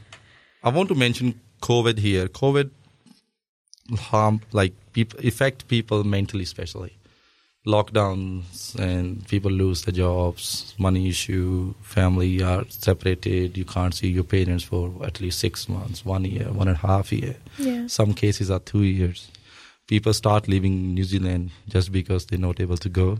[0.62, 2.26] I want to mention COVID here.
[2.28, 2.70] COVID
[3.98, 6.96] harm like people affect people mentally, especially
[7.66, 13.56] lockdowns and people lose their jobs, money issue, family are separated.
[13.56, 16.86] You can't see your parents for at least six months, one year, one and a
[16.86, 17.36] half year.
[17.58, 17.86] Yeah.
[17.86, 19.30] Some cases are two years.
[19.86, 23.18] People start leaving New Zealand just because they're not able to go.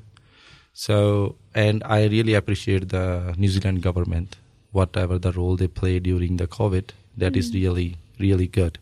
[0.72, 4.36] So, and I really appreciate the New Zealand government,
[4.70, 7.62] whatever the role they play during the COVID, that is mm-hmm.
[7.62, 8.78] really, really good.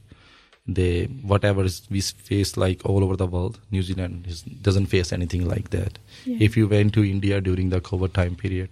[0.66, 5.12] They, whatever is we face like all over the world, New Zealand is, doesn't face
[5.12, 5.98] anything like that.
[6.24, 6.36] Yeah.
[6.38, 8.68] If you went to India during the COVID time period,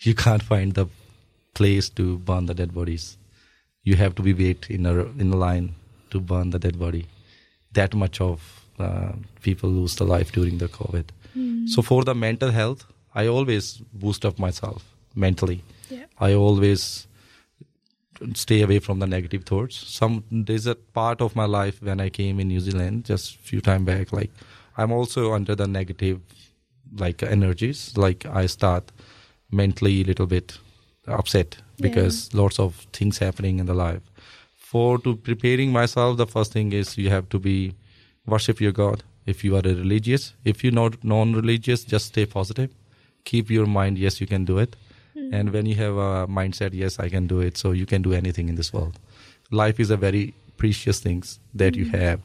[0.00, 0.86] you can't find the
[1.54, 3.16] place to burn the dead bodies.
[3.82, 5.74] You have to be wait in a in a line
[6.10, 7.06] to burn the dead body.
[7.74, 8.40] That much of
[8.78, 11.04] uh, people lose their life during the COVID.
[11.66, 12.84] So for the mental health,
[13.14, 14.84] I always boost up myself
[15.14, 15.62] mentally.
[15.90, 16.04] Yeah.
[16.18, 17.06] I always
[18.34, 19.76] stay away from the negative thoughts.
[19.76, 23.60] Some there's a part of my life when I came in New Zealand just few
[23.60, 24.12] time back.
[24.12, 24.30] Like
[24.76, 26.20] I'm also under the negative
[26.96, 27.96] like energies.
[27.96, 28.92] Like I start
[29.50, 30.58] mentally a little bit
[31.06, 34.02] upset because lots of things happening in the life.
[34.74, 37.74] For to preparing myself, the first thing is you have to be
[38.26, 39.04] worship your God.
[39.24, 42.70] If you are a religious, if you're not non-religious, just stay positive.
[43.24, 43.98] Keep your mind.
[43.98, 44.74] Yes, you can do it.
[45.30, 47.56] And when you have a mindset, yes, I can do it.
[47.56, 48.98] So you can do anything in this world.
[49.52, 52.20] Life is a very precious things that you have.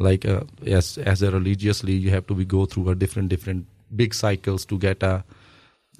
[0.00, 3.64] Like uh, yes, as a religiously, you have to be go through a different different
[3.94, 5.22] big cycles to get a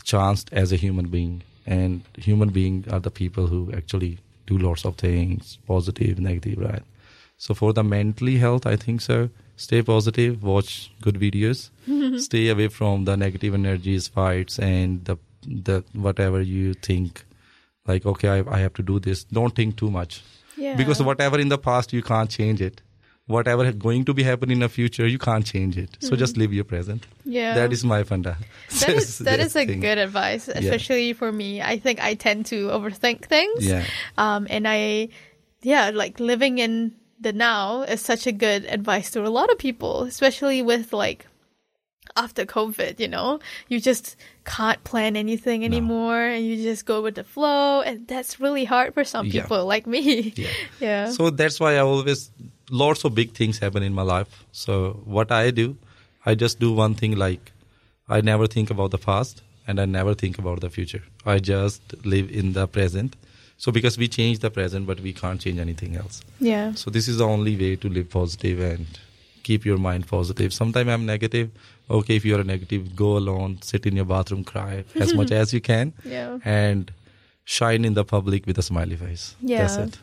[0.03, 1.43] chance as a human being.
[1.65, 6.83] And human being are the people who actually do lots of things, positive, negative, right?
[7.39, 9.29] So for the mentally health, I think so.
[9.57, 11.71] Stay positive, watch good videos,
[12.21, 17.25] stay away from the negative energies, fights, and the the whatever you think.
[17.87, 19.25] Like okay, I, I have to do this.
[19.25, 20.23] Don't think too much
[20.57, 20.77] Yeah.
[20.77, 22.83] because whatever in the past you can't change it.
[23.29, 25.97] Whatever going to be happening in the future, you can't change it.
[25.99, 27.07] So just live your present.
[27.25, 27.55] Yeah.
[27.55, 28.37] That is my funda.
[28.81, 29.81] that is that is a thing.
[29.81, 31.61] good advice, especially for me.
[31.61, 33.67] I think I tend to overthink things.
[33.67, 33.85] Yeah.
[34.17, 35.09] Um, and I,
[35.63, 39.59] yeah, like living in the now is such a good advice to a lot of
[39.59, 41.27] people, especially with like
[42.15, 47.17] after COVID, you know, you just can't plan anything anymore and you just go with
[47.17, 47.81] the flow.
[47.81, 49.43] And that's really hard for some Yeah.
[49.43, 50.33] people like me.
[50.37, 50.49] Yeah.
[50.81, 51.11] yeah.
[51.11, 52.31] So that's why I always
[52.71, 54.45] lots of big things happen in my life.
[54.53, 55.77] So what I do,
[56.25, 57.53] I just do one thing like
[58.09, 61.03] I never think about the past and I never think about the future.
[61.25, 63.17] I just live in the present.
[63.59, 66.23] So because we change the present but we can't change anything else.
[66.41, 66.73] yeah.
[66.75, 68.87] So this is the only way to live positive and
[69.43, 70.53] keep your mind positive.
[70.53, 71.51] Sometimes I'm negative.
[71.89, 75.53] Okay, if you're a negative, go alone, sit in your bathroom, cry as much as
[75.55, 76.39] you can, Yeah.
[76.45, 76.91] and
[77.45, 79.37] shine in the public with a smiley face.
[79.41, 79.59] Yeah.
[79.59, 79.99] That's it.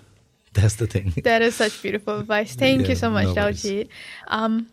[0.58, 1.14] That's the thing.
[1.24, 2.56] That is such beautiful advice.
[2.56, 3.88] Thank Yeah, you so much, no worries.
[4.28, 4.68] Um,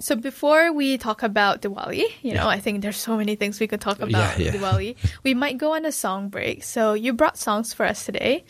[0.00, 3.66] so before we talk about Diwali, you know, I think there's so many things we
[3.66, 4.52] could talk about yeah.
[4.52, 4.96] Diwali.
[5.24, 6.62] We might go on a song break.
[6.62, 8.44] So you brought songs for us today.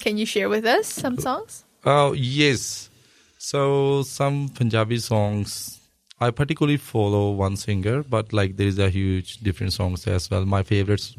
[0.00, 1.64] Can you share with us some songs?
[1.84, 2.90] Oh yes.
[3.38, 5.78] So some Punjabi songs.
[6.20, 10.44] I particularly follow one singer, but like there is a huge different songs as well.
[10.44, 11.14] My favorites,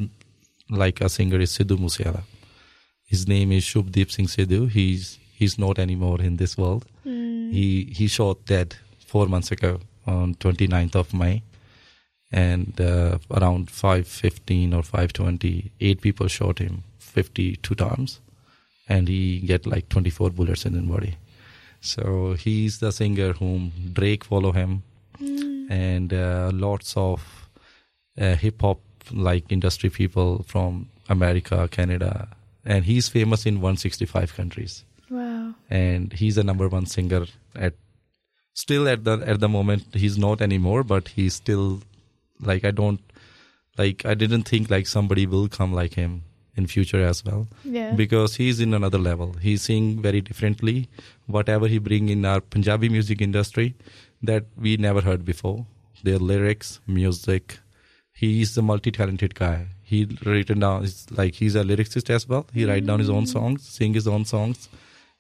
[0.70, 2.24] like a singer, is Sidhu Moosewala.
[3.10, 4.70] His name is Shubdeep Singh Sidhu.
[4.70, 6.86] He's he's not anymore in this world.
[7.58, 8.76] He he shot dead
[9.12, 11.42] four months ago on 29th of May,
[12.32, 18.20] and uh, around 5:15 or 5:20, eight people shot him 52 times
[18.88, 21.16] and he get like 24 bullets in his body.
[21.82, 24.84] So he's the singer whom Drake follow him,
[25.70, 27.50] and uh, lots of
[28.20, 28.80] uh, hip hop
[29.12, 32.28] like industry people from America, Canada,
[32.66, 34.84] and he's famous in 165 countries.
[35.10, 35.56] Wow.
[35.70, 37.74] And he's the number one singer at
[38.54, 39.86] still at the at the moment.
[39.94, 41.82] He's not anymore, but he's still
[42.40, 43.00] like I don't
[43.78, 46.24] like I didn't think like somebody will come like him
[46.56, 47.94] in future as well Yeah.
[47.94, 49.34] because he's in another level.
[49.42, 50.90] He's sing very differently.
[51.28, 53.76] Whatever he bring in our Punjabi music industry
[54.22, 55.66] that we never heard before.
[56.04, 57.60] Their lyrics, music.
[58.14, 59.68] He's a multi-talented guy.
[59.90, 62.46] He written down it's like he's a lyricist as well.
[62.54, 63.34] He write down his own mm.
[63.36, 64.70] songs, sing his own songs,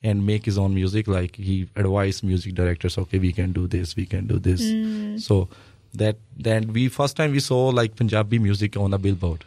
[0.03, 1.08] and make his own music.
[1.08, 4.62] Like he advise music directors, okay, we can do this, we can do this.
[4.62, 5.19] Mm.
[5.19, 5.47] So
[5.93, 9.43] that then we first time we saw like Punjabi music on a billboard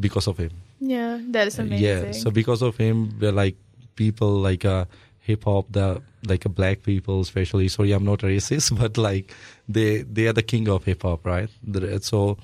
[0.00, 0.50] because of him.
[0.80, 1.86] Yeah, that is uh, amazing.
[1.86, 2.12] Yeah.
[2.12, 3.56] So because of him, we're like
[3.94, 4.84] people like uh,
[5.20, 7.68] hip hop, the like a black people, especially.
[7.68, 9.34] Sorry, I'm not racist, but like
[9.68, 11.50] they they are the king of hip hop, right?
[12.00, 12.38] So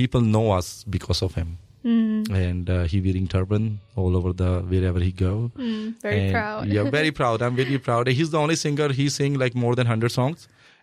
[0.00, 1.50] people know us because of him.
[1.84, 3.64] Mm, And uh, he wearing turban
[3.96, 5.32] all over the wherever he go.
[5.56, 6.66] mm, very And, proud.
[6.74, 7.42] yeah, very proud.
[7.44, 8.04] I'm very proud.
[8.18, 8.88] He's the only singer.
[9.00, 10.40] He sing like more than hundred songs,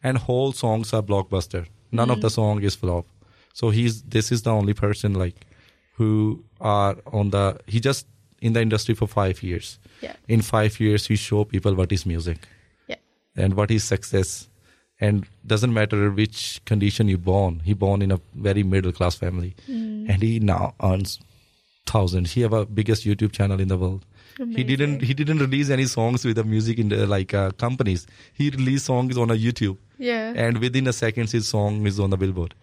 [0.07, 1.61] and whole songs are blockbuster.
[1.99, 3.05] None of the song is flop.
[3.59, 5.37] So he's this is the only person like
[5.97, 6.09] who
[6.59, 7.45] are on the.
[7.75, 8.07] He just
[8.47, 9.79] in the industry for five years.
[10.01, 10.15] Yeah.
[10.27, 12.39] In five years, he show people what is music
[12.87, 12.99] Yeah.
[13.43, 14.49] and what is success.
[14.99, 17.61] And doesn't matter which condition you born.
[17.63, 21.19] He born in a very middle class family, and he now earns
[21.85, 22.31] thousands.
[22.33, 24.05] He have a biggest YouTube channel in the world.
[24.37, 28.05] He didn't he didn't release any songs with the music in the, like uh, companies.
[28.33, 30.33] He released songs on a YouTube, Yeah.
[30.35, 32.53] and within a second, his song is on the Billboard.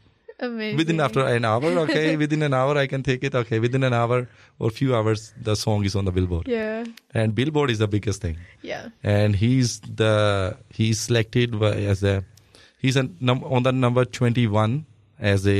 [0.47, 0.77] Amazing.
[0.83, 3.35] Within after an hour, okay, within an hour I can take it.
[3.43, 4.19] Okay, within an hour
[4.59, 6.85] or few hours, the song is on the Billboard, Yeah.
[7.23, 8.37] and Billboard is the biggest thing
[8.73, 8.89] Yeah.
[9.17, 10.13] and he's the
[10.81, 11.57] he's selected
[11.95, 12.15] as a
[12.87, 14.77] he's a num- on the number 21
[15.35, 15.59] as a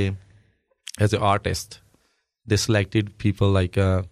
[1.09, 1.81] as an artist
[2.53, 4.03] they selected people like uh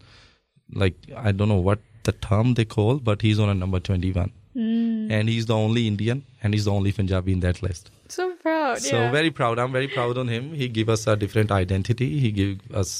[0.83, 4.31] like i don't know what the term they call but he's on a number 21
[5.19, 8.79] and he's the only indian and he's the only punjabi in that list So proud.
[8.87, 9.11] so yeah.
[9.17, 12.59] very proud i'm very proud on him he give us a different identity he give
[12.83, 12.95] us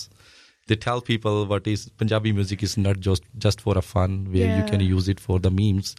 [0.73, 4.53] they tell people what is punjabi music is not just just for a fun where
[4.59, 5.95] you can use it for the memes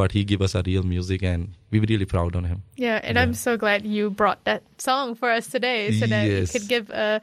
[0.00, 2.96] but he give us a real music and we were really proud on him Yeah,
[3.10, 6.52] and I'm so glad you brought that song for us today, so that Yes.
[6.52, 7.22] we could give a,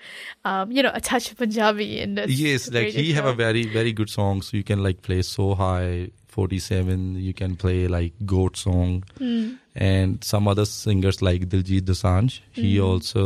[0.51, 2.31] um, you know, a touch of Punjabi in this.
[2.45, 5.53] yes like he have a very very good song so you can like play so
[5.63, 9.45] high 47 you can play like goat song Hmm.
[9.91, 12.85] and some other singers like diljit dosanjh he Hmm.
[12.89, 13.23] also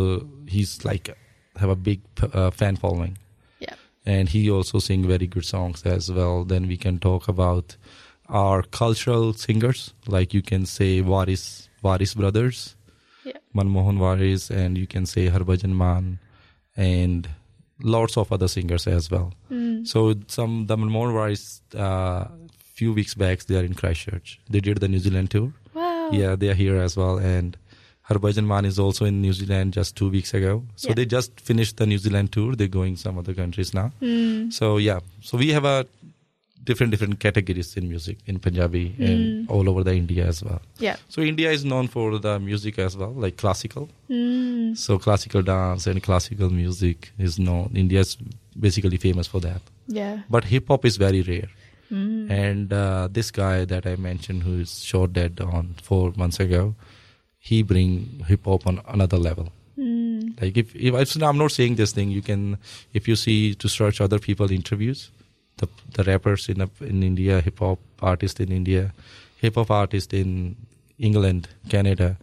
[0.55, 1.07] he's like
[1.61, 1.99] have a big
[2.39, 3.13] uh, fan following
[3.65, 3.75] Yeah.
[4.15, 7.77] and he also sing very good songs as well then we can talk about
[8.43, 11.45] our cultural singers like you can say waris
[11.83, 12.57] waris brothers
[13.29, 13.39] Yeah.
[13.55, 16.05] manmohan waris and you can say harbhajan mann
[16.75, 17.29] and
[17.95, 19.27] lots of other singers as well
[19.91, 19.99] so
[20.35, 21.43] some the manmohan waris
[21.85, 22.23] uh,
[22.79, 26.09] few weeks back they are in christchurch they did the new zealand tour Wow.
[26.19, 27.17] yeah, they are here as well.
[27.31, 27.55] And
[28.09, 30.53] Harbhajan Mann is also in New Zealand just two weeks ago.
[30.75, 30.95] So Yeah.
[30.99, 32.55] they just finished the New Zealand tour.
[32.55, 33.87] They're going some other countries now.
[34.05, 34.49] Hmm.
[34.49, 35.85] So yeah, so we have a
[36.69, 40.61] different different categories in music in Punjabi and all over the India as well.
[40.87, 40.97] Yeah.
[41.09, 43.85] So India is known for the music as well, like classical.
[44.09, 44.75] Mm.
[44.85, 47.67] So classical dance and classical music is known.
[47.85, 48.17] India is
[48.67, 49.61] basically famous for that.
[50.01, 50.15] Yeah.
[50.29, 51.49] But hip hop is very rare.
[51.89, 52.29] Hmm.
[52.31, 56.75] And uh, this guy that I mentioned, who is shot dead on four months ago,
[57.39, 59.49] he bring hip hop on another level.
[59.75, 60.29] Hmm.
[60.41, 62.57] Like if, if I'm not saying this thing, you can
[62.93, 65.11] if you see to search other people interviews,
[65.57, 68.93] the the rappers in in India, hip hop artist in India,
[69.37, 70.55] hip hop artist in
[70.97, 72.17] England, Canada,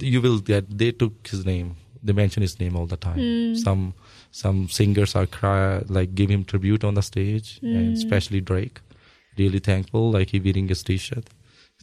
[0.00, 1.76] you will get they took his name.
[2.02, 3.18] They mention his name all the time.
[3.18, 3.54] Hmm.
[3.56, 3.94] Some
[4.30, 8.80] some singers are cry like give him tribute on the stage, and especially Drake.
[9.38, 11.26] Really thankful, like he wearing his T-shirt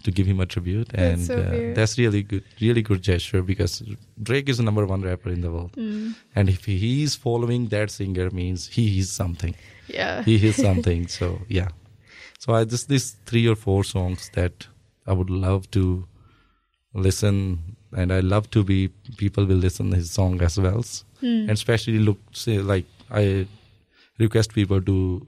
[0.03, 3.83] to give him a tribute, and so uh, that's really good, really good gesture because
[4.21, 6.15] Drake is the number one rapper in the world, Mm.
[6.35, 9.53] and if he is following that singer, means he is something.
[9.87, 10.23] Yeah.
[10.23, 11.07] He is something.
[11.07, 11.69] so yeah,
[12.39, 14.67] so I just these three or four songs that
[15.05, 16.05] I would love to
[16.93, 17.59] listen,
[17.95, 20.83] and I love to be people will listen his song as well,
[21.21, 23.47] and especially look say like I
[24.19, 25.27] request people to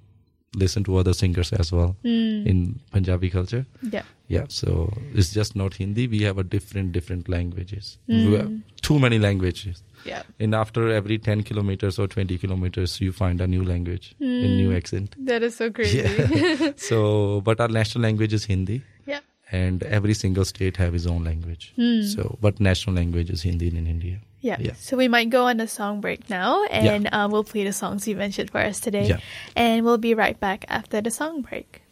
[0.55, 2.47] listen to other singers as well hmm.
[2.47, 3.65] in Punjabi culture.
[3.81, 4.03] Yeah.
[4.27, 6.07] Yeah, so it's just not Hindi.
[6.07, 7.97] We have a different different languages.
[8.07, 8.33] Hmm.
[8.33, 9.83] Have too many languages.
[10.05, 10.23] Yeah.
[10.39, 14.57] And after every 10 kilometers or 20 kilometers, you find a new language, a hmm.
[14.57, 15.15] new accent.
[15.19, 15.99] That is so crazy.
[15.99, 16.71] Yeah.
[16.77, 18.83] so, but our national language is Hindi
[19.50, 21.72] and every single state have his own language.
[22.14, 24.20] So, but national language is Hindi in India.
[24.40, 24.56] Yeah.
[24.58, 24.72] Yeah.
[24.74, 28.08] So we might go on a song break now, and um, we'll play the songs
[28.08, 29.06] you mentioned for us today.
[29.06, 29.18] Yeah.
[29.54, 31.82] And we'll be right back after the song break.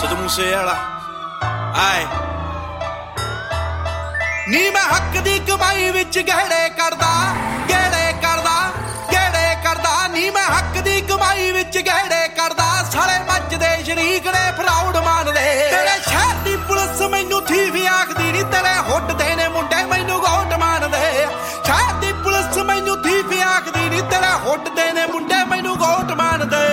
[0.00, 0.74] Sidhu Moose ਵਾਲਾ
[1.84, 2.04] ਆਏ
[4.50, 7.08] ਨੀ ਮੈਂ ਹੱਕ ਦੀ ਕਮਾਈ ਵਿੱਚ ਗਹਿੜੇ ਕਰਦਾ
[7.70, 8.01] ਗਹਿੜੇ
[11.43, 15.41] ਦੀ ਕਮਾਈ ਵਿੱਚ ਗਹਿੜੇ ਕਰਦਾ, ਸਾਲੇ ਮੱਚਦੇ ਸ਼ਰੀਕ ਨੇ ਫਰਾਉਡ ਮੰਨਦੇ
[15.71, 20.53] ਤੇਰੇ ਸ਼ਹਿਰ ਦੀ ਪੁਲਿਸ ਮੈਨੂੰ ਥੀਵ ਆਖਦੀ ਨੀ, ਤੇਰੇ ਹੁੱਡ ਦੇ ਨੇ ਮੁੰਡੇ ਮੈਨੂੰ ਗੋਟ
[20.59, 21.25] ਮੰਨਦੇ
[21.65, 26.72] ਸ਼ਹਿਰ ਦੀ ਪੁਲਿਸ ਮੈਨੂੰ ਥੀਵ ਆਖਦੀ ਨੀ, ਤੇਰੇ ਹੁੱਡ ਦੇ ਨੇ ਮੁੰਡੇ ਮੈਨੂੰ ਗੋਟ ਮੰਨਦੇ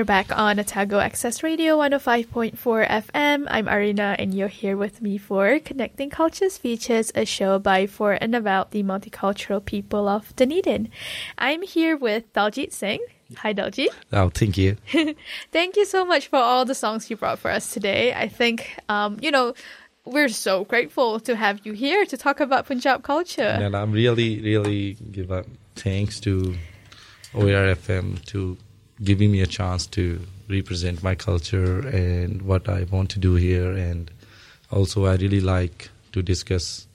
[0.00, 2.56] you're back on Otago Access Radio 105.4
[2.88, 3.46] FM.
[3.50, 8.12] I'm Arina, and you're here with me for Connecting Cultures Features, a show by, for,
[8.14, 10.88] and about the multicultural people of Dunedin.
[11.36, 13.04] I'm here with Daljit Singh.
[13.36, 13.88] Hi, Daljit.
[14.10, 14.78] Oh, thank you.
[15.52, 18.14] Thank you so much for all the songs you brought for us today.
[18.14, 19.52] I think, um, you know,
[20.06, 23.42] we're so grateful to have you here to talk about Punjab culture.
[23.42, 25.44] And I'm really, really give a
[25.76, 26.56] thanks to
[27.34, 28.56] OAR FM to
[29.02, 33.72] giving me a chance to represent my culture and what I want to do here.
[33.72, 34.10] And
[34.70, 36.86] also, I really like to discuss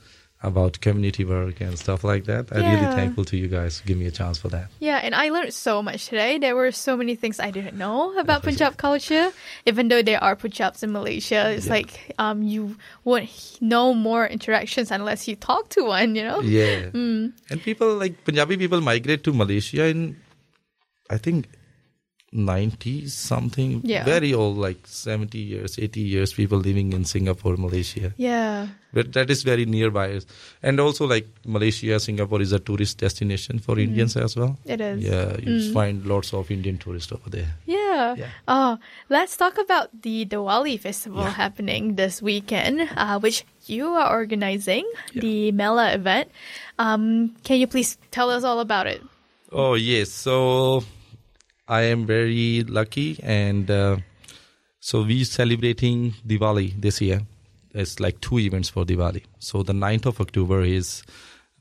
[0.44, 2.46] about community work and stuff like that.
[2.52, 4.68] I'm really thankful to you guys to give me a chance for that.
[4.80, 6.38] Yeah, and I learned so much today.
[6.38, 8.44] There were so many things I didn't know about.
[8.44, 9.32] Punjab culture.
[9.66, 11.72] Even though there are Punjabs in Malaysia, it's Yeah.
[11.82, 13.30] like um, you won't
[13.60, 16.14] know more interactions unless you talk to one.
[16.14, 16.42] You know.
[16.42, 16.92] Yeah.
[16.94, 17.34] Mm.
[17.50, 20.16] And people like Punjabi people migrate to Malaysia in,
[21.10, 21.48] I think,
[22.36, 23.82] 90 something.
[23.84, 24.04] Yeah.
[24.04, 28.14] Very old, like 70 years, 80 years, people living in Singapore, Malaysia.
[28.18, 28.68] Yeah.
[28.94, 30.20] But that is very nearby.
[30.64, 34.58] And also, like Malaysia, Singapore is a tourist destination for Indians as well.
[34.66, 35.04] It is.
[35.04, 35.74] Yeah, you Mm.
[35.74, 37.56] find lots of Indian tourists over there.
[37.66, 38.16] Yeah.
[38.16, 38.30] Yeah.
[38.48, 38.78] Oh,
[39.10, 41.32] let's talk about the Diwali festival Yeah.
[41.36, 44.84] happening this weekend, uh, which you are organizing,
[45.16, 46.30] the Mela event.
[46.80, 49.02] Um, can you please tell us all about it?
[49.52, 50.84] Oh yes, so
[51.68, 53.98] I am very lucky, and uh,
[54.80, 57.22] so we celebrating Diwali this year.
[57.74, 59.24] It's like two events for Diwali.
[59.40, 61.02] So the 9th of October is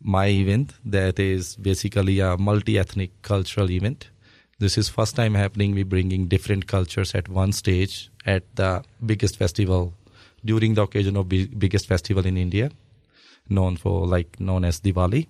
[0.03, 0.75] my event.
[0.85, 4.11] That is basically a multi-ethnic cultural event.
[4.59, 5.75] This is first time happening.
[5.75, 9.95] We bringing different cultures at one stage at the biggest festival
[10.45, 12.71] during the occasion of big, biggest festival in India
[13.49, 15.27] known for like known as Diwali.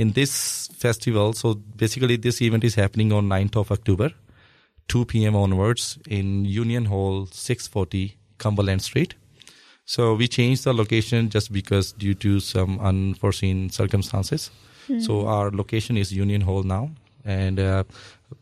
[0.00, 4.10] In this festival, so basically this event is happening on 9th of October,
[4.88, 5.36] 2 p.m.
[5.36, 9.14] onwards in Union Hall, 640 Cumberland Street.
[9.84, 14.50] So we changed the location just because due to some unforeseen circumstances.
[15.00, 16.90] So our location is Union Hall now,
[17.24, 17.84] and uh,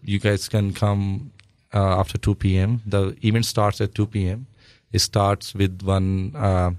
[0.03, 1.33] you guys can come
[1.75, 2.83] uh, after 2 p.m.
[2.87, 4.47] The event starts at 2 p.m.
[4.93, 6.71] It starts with one uh,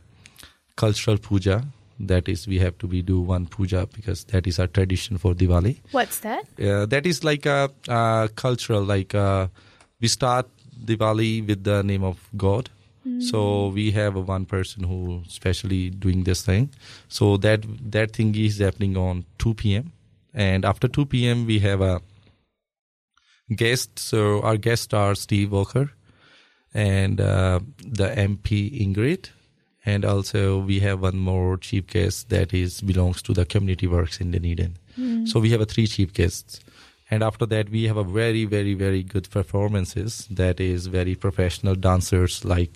[0.77, 1.65] cultural puja.
[1.99, 5.33] That is, we have to be do one puja because that is our tradition for
[5.33, 5.79] Diwali.
[5.91, 6.45] What's that?
[6.59, 9.47] Uh, that is like a, uh cultural, like uh,
[9.99, 10.47] we start
[10.85, 12.69] Diwali with the name of God.
[13.19, 16.69] So we have one person who specially doing this thing.
[17.07, 19.91] So that that thing is happening on 2 p.m.
[20.33, 21.45] And after 2 p.m.
[21.47, 22.01] we have a
[23.55, 23.97] guest.
[23.97, 25.91] So our guests are Steve Walker
[26.73, 29.29] and uh, the MP Ingrid.
[29.89, 34.15] And also we have one more chief guest that is belongs to the community works
[34.21, 34.73] in Dunedin.
[35.31, 36.59] So we have a three chief guests.
[37.11, 41.75] And after that we have a very, very, very good performances that is very professional
[41.89, 42.75] dancers like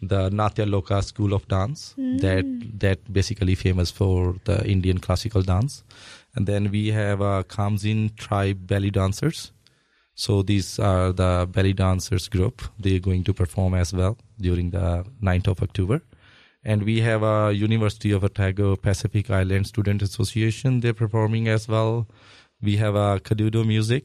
[0.00, 1.80] the Natya Loka School of Dance
[2.24, 2.46] that
[2.84, 4.18] that basically famous for
[4.48, 5.82] the Indian classical dance.
[6.34, 9.38] And then we have uh, Kamzin tribe belly dancers.
[10.14, 12.62] So these are the belly dancers group.
[12.82, 15.98] They're going to perform as well during the 9th of October.
[16.64, 20.80] And we have a University of Otago Pacific Island Student Association.
[20.80, 22.08] They're performing as well.
[22.60, 24.04] We have a Kadudo music,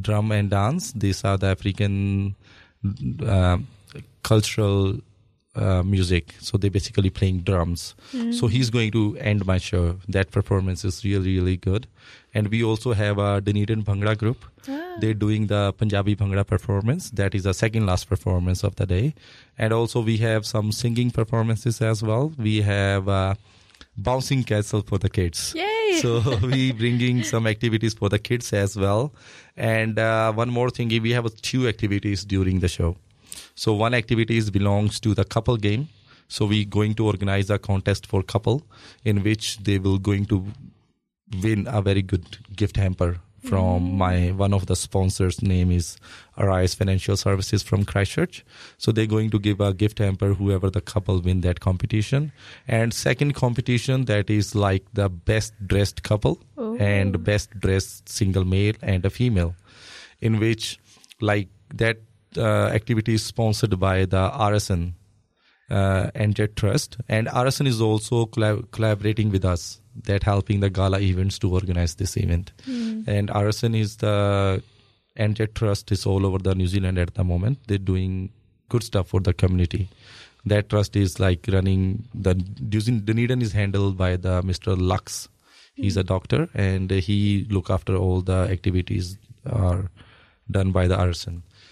[0.00, 0.92] drum and dance.
[0.92, 2.36] These are the African
[3.26, 3.58] uh,
[4.22, 4.98] cultural
[5.56, 6.34] uh, music.
[6.40, 7.94] So they're basically playing drums.
[8.32, 9.98] So he's going to end my show.
[10.08, 11.86] That performance is really, really good.
[12.34, 14.44] And we also have a Dunedin Bhangra group.
[15.00, 17.10] They're doing the Punjabi Bhangra performance.
[17.10, 19.14] That is the second last performance of the day.
[19.58, 22.32] And also we have some singing performances as well.
[22.38, 23.34] We have uh,
[23.96, 25.54] bouncing castle for the kids.
[25.54, 26.00] Yay!
[26.00, 29.12] So we bringing some activities for the kids as well.
[29.56, 32.96] And uh, one more thing, we have two activities during the show.
[33.54, 35.88] So one activity is belongs to the couple game.
[36.28, 38.66] So we going to organize a contest for couple
[39.04, 40.46] in which they will going to
[41.42, 43.94] win a very good gift hamper from mm.
[43.94, 45.96] my one of the sponsors name is
[46.38, 48.44] Arise Financial Services from Christchurch.
[48.78, 52.32] So they're going to give a gift hamper whoever the couple win that competition.
[52.66, 56.76] And second competition that is like the best dressed couple oh.
[56.76, 59.54] and best dressed single male and a female
[60.20, 60.78] in which
[61.20, 61.98] like that
[62.36, 64.94] Uh, activity is sponsored by the RSN
[65.70, 71.00] uh, NJET Trust, and RSN is also collab- collaborating with us that helping the gala
[71.00, 72.52] events to organize this event.
[72.64, 73.02] Hmm.
[73.06, 74.62] And RSN is the
[75.18, 77.58] NJET Trust is all over the New Zealand at the moment.
[77.66, 78.30] They're doing
[78.68, 79.88] good stuff for the community.
[80.46, 84.76] That trust is like running the Dunedin is handled by the Mr.
[84.78, 85.28] Lux.
[85.74, 86.06] He's a hmm.
[86.06, 89.16] doctor and he look after all the activities
[89.46, 89.90] are
[90.50, 90.98] done by the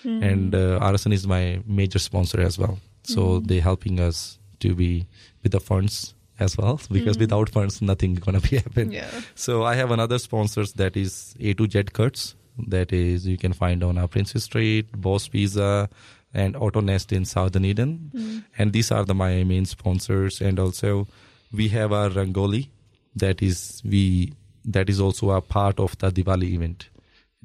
[0.05, 0.23] RSN.
[0.23, 2.79] And uh, RSN is my major sponsor as well.
[3.05, 3.47] So mm-hmm.
[3.47, 5.07] they're helping us to be
[5.43, 7.21] with the funds as well because mm-hmm.
[7.21, 8.93] without funds nothing gonna be happen.
[8.93, 9.11] Yeah.
[9.35, 12.35] So I have another sponsors that is A to Z Cuts.
[12.69, 15.89] That is you can find on our Princes Street, Boss Pizza,
[16.35, 18.45] and Auto Nest in South Dunedin.
[18.59, 20.41] And these are the my main sponsors.
[20.41, 21.09] And also
[21.53, 22.69] we have our Rangoli
[23.17, 24.33] that is we
[24.65, 26.89] that is also a part of the Diwali event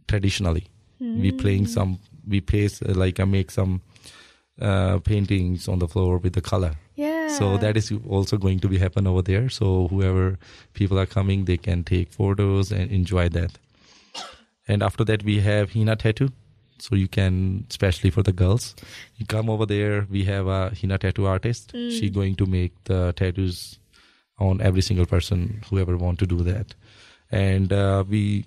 [0.08, 0.68] traditionally.
[1.00, 3.82] We playing some we place uh, like I make some
[4.62, 6.76] uh, paintings on the floor with the color.
[6.96, 7.28] Yeah.
[7.30, 9.50] So that is also going to be happen over there.
[9.50, 10.40] So whoever
[10.74, 13.58] people are coming, they can take photos and enjoy that.
[14.68, 16.30] And after that, we have Hina tattoo.
[16.80, 18.76] So you can, especially for the girls,
[19.16, 20.06] you come over there.
[20.10, 21.72] We have a Hina tattoo artist.
[21.74, 23.80] She going to make the tattoos
[24.40, 26.76] on every single person whoever want to do that.
[27.32, 28.46] And uh, we,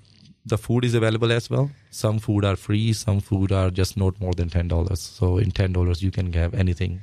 [0.50, 1.70] the food is available as well.
[1.90, 2.92] Some food are free.
[2.92, 5.00] Some food are just not more than ten dollars.
[5.00, 7.02] So in ten dollars you can have anything.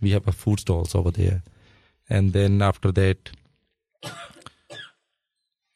[0.00, 1.42] We have a food stalls over there,
[2.08, 3.30] and then after that,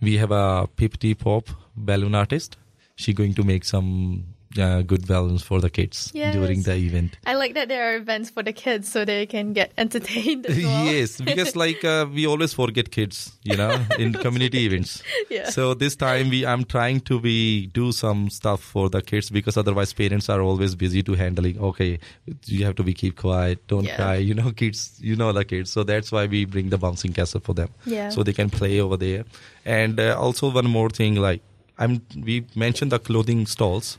[0.00, 2.56] we have a Pipti Pop balloon artist.
[2.96, 6.34] She going to make some uh, good balloons for the kids Yes.
[6.34, 7.18] during the event.
[7.26, 10.56] I like that there are events for the kids so they can get entertained as
[10.64, 10.84] well.
[10.86, 15.02] yes, because like uh, we always forget kids, you know, in community events.
[15.28, 15.50] Yeah.
[15.50, 19.56] So this time we I'm trying to be do some stuff for the kids because
[19.56, 21.58] otherwise parents are always busy to handling.
[21.60, 21.98] Okay,
[22.46, 23.96] you have to be keep quiet, don't Yeah.
[23.96, 24.16] cry.
[24.16, 25.70] You know, kids, you know the kids.
[25.70, 27.68] So that's why we bring the bouncing castle for them.
[27.84, 28.08] Yeah.
[28.08, 29.24] So they can play over there.
[29.64, 31.42] And uh, also one more thing, like
[31.78, 33.98] I'm we mentioned the clothing stalls,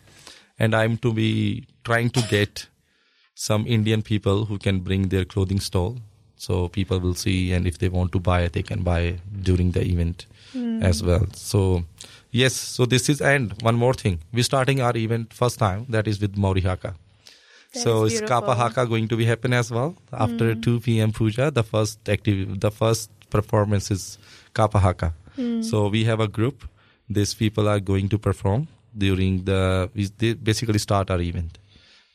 [0.60, 2.68] and I'm to be trying to get
[3.34, 5.97] some Indian people who can bring their clothing stall.
[6.36, 9.84] So people will see, and if they want to buy they can buy during the
[9.84, 10.82] event hmm.
[10.84, 11.28] as well.
[11.34, 11.84] So
[12.32, 16.07] yes, so this is and one more thing, we're starting our event first time that
[16.07, 16.95] is with Maori Haka.
[17.74, 18.55] That so is beautiful.
[18.55, 20.62] Haka going to be happen as well after hmm.
[20.62, 21.12] 2 p.m.
[21.12, 21.51] puja?
[21.51, 24.18] The first active, the first performance is
[24.53, 25.14] Kapa Haka.
[25.36, 25.62] Hmm.
[25.62, 26.68] So we have a group.
[27.10, 29.89] These people are going to perform during the.
[29.93, 31.57] we- basically start our event,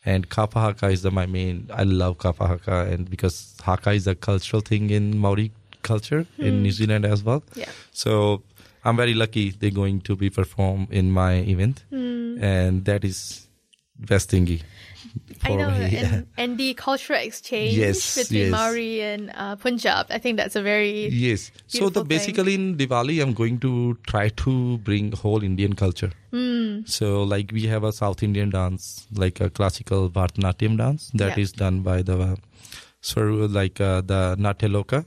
[0.04, 1.68] and Kapa Haka is the, my main.
[1.72, 5.52] I love Kapa Haka, and because Haka is a cultural thing in Maori
[5.82, 6.62] culture in hmm.
[6.62, 7.42] New Zealand as well.
[7.54, 7.68] Yeah.
[7.92, 8.42] So
[8.84, 12.42] I'm very lucky they're going to be perform in my event, hmm.
[12.42, 13.46] and that is
[13.98, 14.62] best thingy.
[15.42, 18.50] I know, and, and the cultural exchange Yes, between yes.
[18.50, 21.50] Maori and uh, Punjab, I think that's a very Yes.
[21.66, 26.12] So the basically in Diwali, I'm going to try to bring whole Indian culture.
[26.30, 26.80] Hmm.
[26.86, 31.52] So like we have a South Indian dance, like a classical Bharatanatyam dance that is
[31.54, 31.58] Yeah.
[31.58, 32.38] done by the
[33.00, 35.04] so like uh, the Natya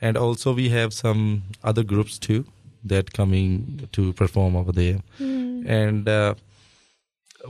[0.00, 2.44] and also we have some other groups too
[2.84, 5.00] that coming to perform over there.
[5.16, 5.66] Hmm.
[5.66, 6.34] And uh,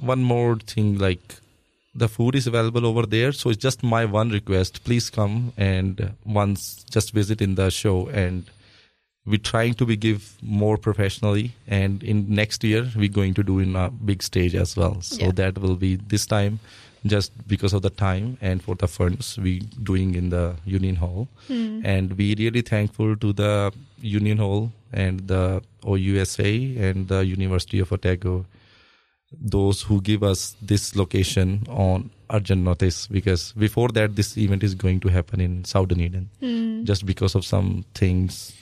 [0.01, 1.37] one more thing, like
[1.99, 3.33] the food is available over there.
[3.33, 4.85] So it's just my one request.
[4.85, 8.45] Please come and once just visit in the show and
[9.29, 13.59] we're trying to be give more professionally and in next year we're going to do
[13.59, 15.33] in a big stage as well so Yeah.
[15.33, 16.61] that will be this time
[17.07, 21.29] just because of the time and for the funds we doing in the union hall
[21.47, 21.81] hmm.
[21.85, 26.53] and we really thankful to the union hall and the ousa
[26.89, 28.35] and the university of otago
[29.33, 34.75] those who give us this location on urgent notice because before that this event is
[34.75, 36.85] going to happen in south dunedin hmm.
[36.85, 38.53] just because of some things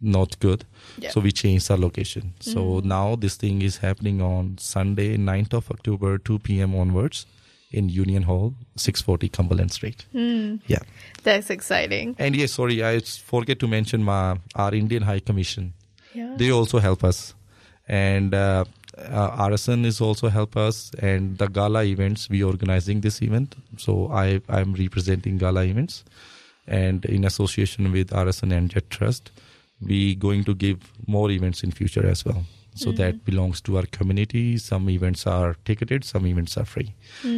[0.00, 0.64] not good.
[0.98, 1.10] Yeah.
[1.10, 2.34] so we changed our location.
[2.40, 2.88] So hmm.
[2.88, 7.26] now this thing is happening on sunday 9th of october 2 p.m onwards
[7.72, 10.04] in union hall 640 cumberland street.
[10.12, 10.56] Hmm.
[10.66, 10.80] Yeah.
[11.22, 12.14] That's exciting.
[12.18, 15.72] and yes sorry i forget to mention my our indian high commission.
[16.14, 16.34] Yeah.
[16.36, 17.34] they also help us.
[17.88, 18.64] And uh,
[18.98, 23.54] uh, RSN is also help us and the gala events we organizing this event.
[23.76, 26.04] So I I'm representing gala events
[26.66, 29.30] and in association with RSN and Jet Trust
[29.80, 32.44] we going to give more events in future as well.
[32.74, 34.58] So that belongs to our community.
[34.58, 36.94] Some events are ticketed some events are free.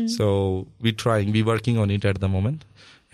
[0.09, 2.65] So we're trying we're working on it at the moment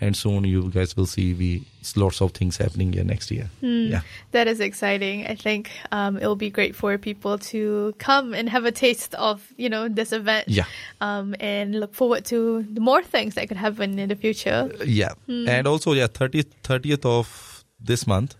[0.05, 1.49] and soon you guys will see we
[1.95, 3.49] lots of things happening here next year.
[3.61, 3.87] Hmm.
[3.93, 4.01] Yeah.
[4.31, 5.27] That is exciting.
[5.27, 9.53] I think um, it'll be great for people to come and have a taste of
[9.57, 10.47] you know this event.
[10.47, 10.65] Yeah.
[11.01, 14.69] Um, and look forward to the more things that could happen in the future.
[14.79, 15.13] Uh, yeah.
[15.27, 15.47] Hmm.
[15.49, 18.35] And also yeah 30th 30th of this month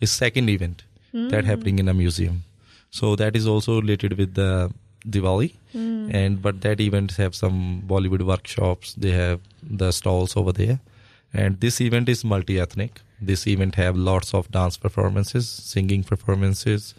[0.00, 1.50] is second event that hmm.
[1.50, 2.44] happening in a museum.
[2.90, 4.72] So that is also related with the
[5.06, 5.54] diwali.
[5.72, 8.94] And but that event have some bollywood workshops.
[8.94, 10.80] They have the stalls over there
[11.32, 16.94] and this event is multi-ethnic this event have lots of dance performances singing performances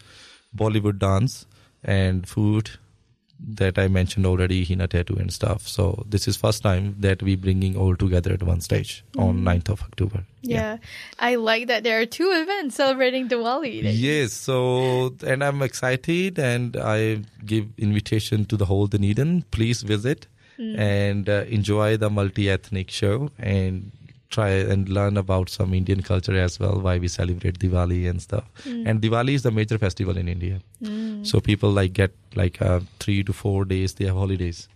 [0.56, 1.46] bollywood dance
[1.84, 2.72] and food
[3.44, 5.68] that I mentioned already, Hina Tattoo and stuff.
[5.68, 9.70] So this is first time that we bringing all together at one stage on 9th
[9.70, 10.26] of October.
[10.42, 10.78] Yeah.
[11.20, 13.82] I like that there are two events celebrating Diwali.
[13.84, 14.34] Yes.
[14.34, 19.44] So, and I'm excited and I give invitation to the whole Dunedin.
[19.52, 20.28] Please visit
[20.78, 23.92] and uh, enjoy the multi-ethnic show and
[24.32, 28.46] try and learn about some Indian culture as well, why we celebrate Diwali and stuff.
[28.66, 30.60] And Diwali is the major festival in India.
[31.24, 34.68] So people like get like uh, three to four days, they have holidays.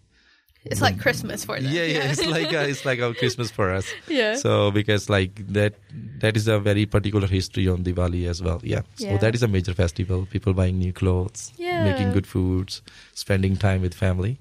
[0.68, 1.72] It's like Christmas for them.
[1.72, 4.34] yeah yeah it's like uh, it's like our christmas for us Yeah.
[4.44, 5.76] so because like that
[6.24, 9.18] that is a very particular history on diwali as well yeah so Yeah.
[9.26, 11.84] that is a major festival people buying new clothes Yeah.
[11.90, 12.82] making good foods
[13.14, 14.34] spending time with family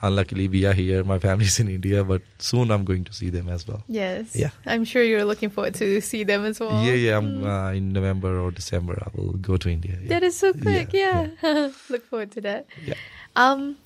[0.00, 3.30] unluckily we are here my family is in india but soon i'm going to see
[3.30, 4.36] them as well Yes.
[4.36, 4.50] Yeah.
[4.66, 6.82] I'm sure you're looking forward to see them as well.
[6.84, 10.08] yeah yeah I'm, uh, in november or december i will go to india yeah.
[10.08, 10.92] That is so quick.
[10.92, 11.70] Yeah, Yeah.
[11.90, 12.66] Look forward to that.
[12.86, 12.94] Yeah.
[13.34, 13.76] Um,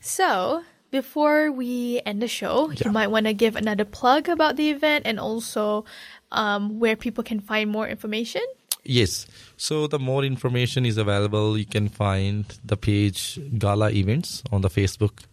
[0.00, 2.86] so before we end the show, Yeah.
[2.88, 5.84] you might want to give another plug about the event and also
[6.32, 8.40] um, where people can find more information.
[8.84, 9.26] Yes.
[9.56, 14.70] So the more information is available, you can find the page Gala Events on the
[14.70, 15.24] Facebook,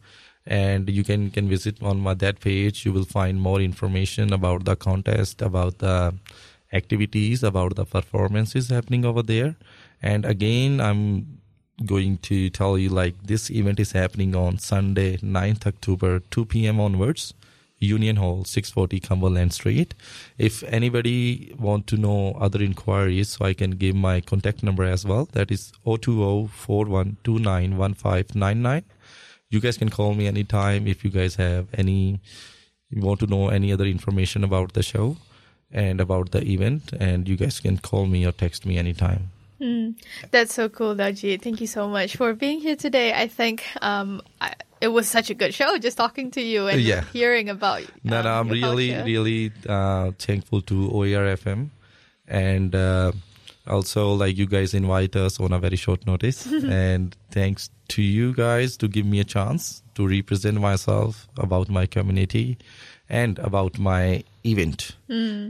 [0.45, 2.85] and you can can visit on my that page.
[2.85, 6.13] You will find more information about the contest, about the
[6.73, 9.55] activities, about the performances happening over there.
[10.01, 11.39] And again, I'm
[11.85, 16.79] going to tell you like this event is happening on Sunday, 9th October, 2 p.m.
[16.79, 17.33] onwards.
[17.79, 19.93] Union Hall, 640 Cumberland Street.
[20.37, 25.05] If anybody want to know other inquiries, so I can give my contact number as
[25.05, 25.27] well.
[25.33, 28.83] That is 020-4129-1599.
[29.55, 32.19] You guys can call me anytime if you guys have any,
[32.89, 35.15] you want to know any other information about the show
[35.71, 39.31] and about the event, and you guys can call me or text me anytime.
[40.31, 41.41] That's so cool, Daji.
[41.41, 43.13] Thank you so much for being here today.
[43.13, 46.81] I think um, I, it was such a good show just talking to you and
[46.81, 47.05] Yeah.
[47.13, 47.83] hearing about.
[48.03, 49.05] No, no, um, I'm really, culture.
[49.05, 51.69] really uh, thankful to OAR FM,
[52.27, 53.11] and uh,
[53.67, 58.33] also like you guys invite us on a very short notice, and thanks to you
[58.33, 62.57] guys to give me a chance to represent myself about my community
[63.09, 64.95] and about my event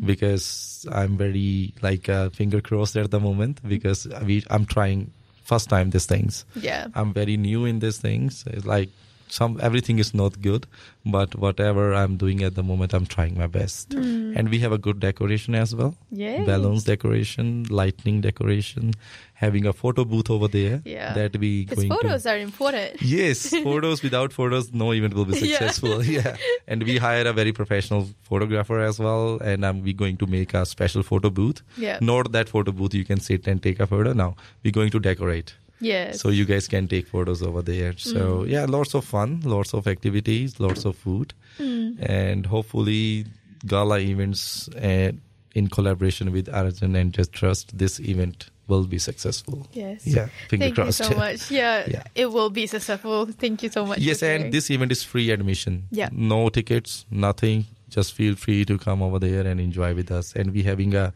[0.06, 5.12] because I'm very like uh, finger crossed at the moment because we I'm trying
[5.44, 6.46] first time these things.
[6.56, 6.88] Yeah.
[6.96, 8.44] I'm very new in these things.
[8.48, 8.90] It's like
[9.28, 10.68] some everything is not good,
[11.06, 13.94] but whatever I'm doing at the moment, I'm trying my best.
[13.94, 15.96] And we have a good decoration as well.
[16.12, 18.94] yeah Balloons decoration, lightning decoration,
[19.34, 20.82] having a photo booth over there.
[20.86, 21.14] Yeah.
[21.14, 22.32] That we going photos to.
[22.32, 23.02] are important.
[23.02, 24.04] Yes, photos.
[24.04, 26.04] Without photos, no event will be successful.
[26.16, 26.38] Yeah.
[26.68, 29.40] And we hire a very professional photographer as well.
[29.42, 31.62] And um, we're going to make a special photo booth.
[31.78, 32.00] Yeah.
[32.02, 34.14] Not that photo booth you can sit and take a photo.
[34.14, 35.56] Now we're going to decorate.
[35.82, 36.22] Yes.
[36.22, 37.94] So you guys can take photos over there.
[37.98, 43.26] So yeah, lots of fun, lots of activities, lots of food, and hopefully
[43.66, 45.12] gala events uh,
[45.54, 47.78] in collaboration with Arjun and Just Trust.
[47.78, 49.68] This event will be successful.
[49.74, 50.06] Yes.
[50.08, 50.28] Yeah.
[50.50, 51.00] Finger Thank crossed.
[51.00, 51.52] you so much.
[51.52, 52.04] Yeah, Yeah.
[52.16, 53.28] it will be successful.
[53.28, 54.00] Thank you so much.
[54.00, 54.44] Yes, for sharing.
[54.46, 55.84] and this event is free admission.
[55.92, 56.10] Yeah.
[56.12, 57.66] No tickets, nothing.
[57.90, 60.34] Just feel free to come over there and enjoy with us.
[60.36, 61.14] And we're having a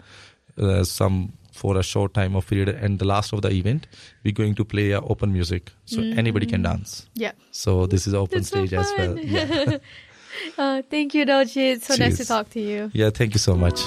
[0.58, 2.70] uh, some for a short time of period.
[2.70, 3.88] And the last of the event,
[4.24, 7.08] we're going to play uh, open music, so anybody can dance.
[7.16, 7.32] Yeah.
[7.52, 9.18] So this is open That's so stage as well.
[9.20, 9.78] Yeah.
[10.58, 11.72] Uh, thank you, Dolce.
[11.72, 12.92] It's so nice to talk to you.
[12.94, 13.10] yeah.
[13.10, 13.82] Thank you so much.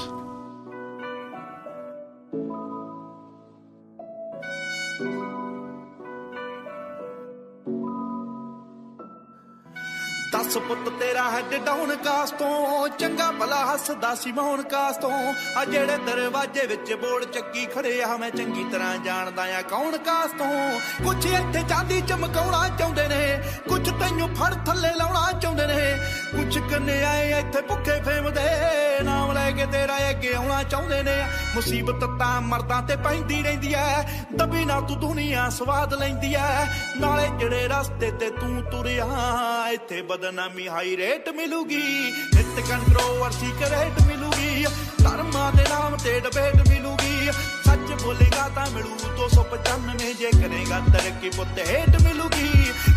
[10.53, 15.11] ਦੱਸ ਪੁੱਤ ਤੇਰਾ head down ਕਾਸ ਤੋਂ ਚੰਗਾ ਭਲਾ ਹੱਸਦਾ ਸੀ ਮੌਨ ਕਾਸ ਤੋਂ
[15.57, 20.31] ਆ ਜਿਹੜੇ ਦਰਵਾਜ਼ੇ ਵਿੱਚ ਬੋੜ ਚੱਕੀ ਖੜੇ ਆ, ਮੈਂ ਚੰਗੀ ਤਰ੍ਹਾਂ ਜਾਣਦਾ ਆ ਕੌਣ ਕਾਸ
[20.39, 20.49] ਤੋਂ
[21.05, 23.23] ਕੁਛ ਇੱਥੇ ਚਾਂਦੀ ਚਮਕਾਉਣਾ ਚਾਹੁੰਦੇ ਨੇ,
[23.69, 25.97] ਕੁਛ ਤੈਨੂੰ ਫੜ ਥੱਲੇ ਲਾਉਣਾ ਚਾਹੁੰਦੇ ਨੇ।
[26.32, 28.42] ਕੁਛ ਕੰਨੇ ਆਏ ਇੱਥੇ ਭੁੱਖੇ ਫੇਮਦੇ
[29.04, 31.16] ਨਾਮ ਲੈ ਕੇ ਤੇਰਾ ਅੱਗੇ ਆਉਣਾ ਚਾਹੁੰਦੇ ਨੇ
[31.56, 34.02] ਮੁਸੀਬਤ ਤਾਂ ਮਰਦਾਂ ਤੇ ਪੈਂਦੀ ਰਹਿੰਦੀ ਐ
[34.38, 36.66] ਦਬੀ ਨਾ ਤੂੰ ਦੁਨੀਆ ਸਵਾਦ ਲੈਂਦੀ ਐ
[37.00, 39.06] ਨਾਲੇ ਜਿਹੜੇ ਰਸਤੇ ਤੇ ਤੂੰ ਤੁਰਿਆ
[39.74, 41.84] ਇੱਥੇ ਬਦਨਾਮੀ ਹਾਈ ਰੇਟ ਮਿਲੂਗੀ
[42.36, 44.66] ਨਿਤ ਕੰਟਰੋਵਰਸੀ ਕਰੇਟ ਮਿਲੂਗੀ
[45.04, 47.32] ਧਰਮਾਂ ਦੇ ਨਾਮ ਤੇ ਡਿਬੇਟ ਮਿਲੂਗੀ
[47.66, 52.50] ਸੱਚ ਬੋਲੇਗਾ ਤਾਂ ਮਿਲੂ 295 ਜੇ ਕਰੇਗਾ ਤਰੱਕੀ ਪੁੱਤ ਹੇਟ ਮਿਲੂਗੀ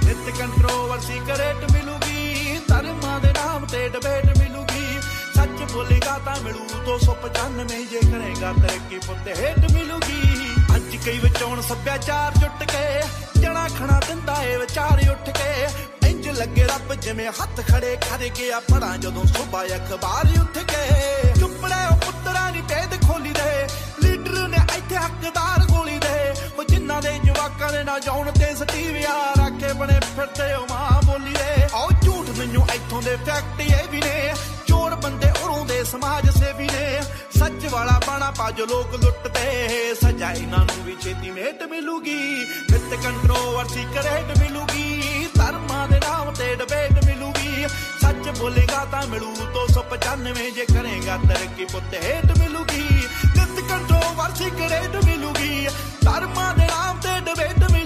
[0.04, 2.23] ਨਿਤ ਕੰਟਰੋਵਰਸੀ ਕਰੇਟ ਮਿਲੂਗੀ
[2.67, 4.99] ਧਰਮਾਂ ਦੇ ਨਾਮ ਤੇ ਡਿਬੇਟ ਮਿਲੂਗੀ।
[5.35, 10.21] ਸੱਚ ਬੋਲੇਗਾ ਤਾਂ ਮਿਲੂ 295 ਜੇ ਕਰੇਗਾ ਤਰੱਕੀ ਪੁੱਤ ਹੇਟ ਮਿਲੂਗੀ।
[10.75, 13.01] ਅੱਜ ਕਈ ਵਿਚੋਂ ਸੱਭਿਆਚਾਰ ਜੁੱਟ ਕੇ,
[13.41, 15.67] ਜਣਾ ਖਣਾ ਦਿੰਦਾ ਏ ਵਿਚਾਰ ਉੱਠ ਕੇ।
[16.09, 21.85] ਇੰਜ ਲੱਗੇ ਰੱਬ ਜਿਵੇਂ ਹੱਥ ਖੜੇ ਖੜ ਗਿਆ ਪੜਾਂ ਜਦੋਂ ਸੁਬਾ ਅਖਬਾਰ ਉੱਠ ਕੇ। ਚੁੱਪੜੇ
[21.91, 23.67] ਉਹ ਪੁੱਤਰਾਂ ਦੀ ਭੇਦ ਖੋਲੀ ਦੇ,
[24.03, 29.15] ਲੀਡਰ ਨੇ ਇੱਥੇ ਹੱਕਦਾਰ ਗੋਲੀ ਦੇ। ਉਹ ਜਿਨ੍ਹਾਂ ਦੇ ਜਵਾਕਾਂ ਦੇ ਨਾ ਜਾਉਣ ਤੇ ਸਟੀਵਿਆ
[29.39, 30.94] ਰੱਖੇ ਬਣੇ ਫਿਰਦੇ ਉਹ ਮਾਂ।
[32.95, 34.33] ਇੱਥੋਂ ਦੇ ਫੈਕਟ ਇਹ ਵੀ ਨੇ,
[34.67, 37.01] ਚੋਰ ਬੰਦੇ ਉਰੋਂ ਦੇ ਸਮਾਜ ਸੇਵੀ ਨੇ।
[37.37, 42.15] ਸੱਚ ਵਾਲਾ ਬਾਣਾ ਪਾ ਜੋ ਲੋਕ ਲੁੱਟਦੇ, ਸਜ਼ਾ ਇਹਨਾਂ ਨੂੰ ਵੀ ਛੇਤੀ ਮੇਟ ਮਿਲੂਗੀ।
[42.71, 47.67] ਨਿਤ ਕੰਟਰੋਵਰਸੀ ਕਰੇਟ ਮਿਲੂਗੀ, ਧਰਮਾਂ ਦੇ ਨਾਮ ਤੇ ਡਿਬੇਟ ਮਿਲੂਗੀ।
[48.01, 52.87] ਸੱਚ ਬੋਲੇਗਾ ਤਾਂ ਮਿਲੂ 295 ਜੇ ਕਰੇਗਾ ਤਰੱਕੀ ਪੁੱਤ ਹੇਟ ਮਿਲੂਗੀ।
[53.37, 55.67] ਨਿਤ ਕੰਟਰੋਵਰਸੀ ਕਰੇਟ ਮਿਲੂਗੀ,
[56.05, 57.84] ਧਰਮਾਂ ਦੇ ਨਾਮ ਤੇ ਡਿਬੇਟ ਮਿਲੂਗੀ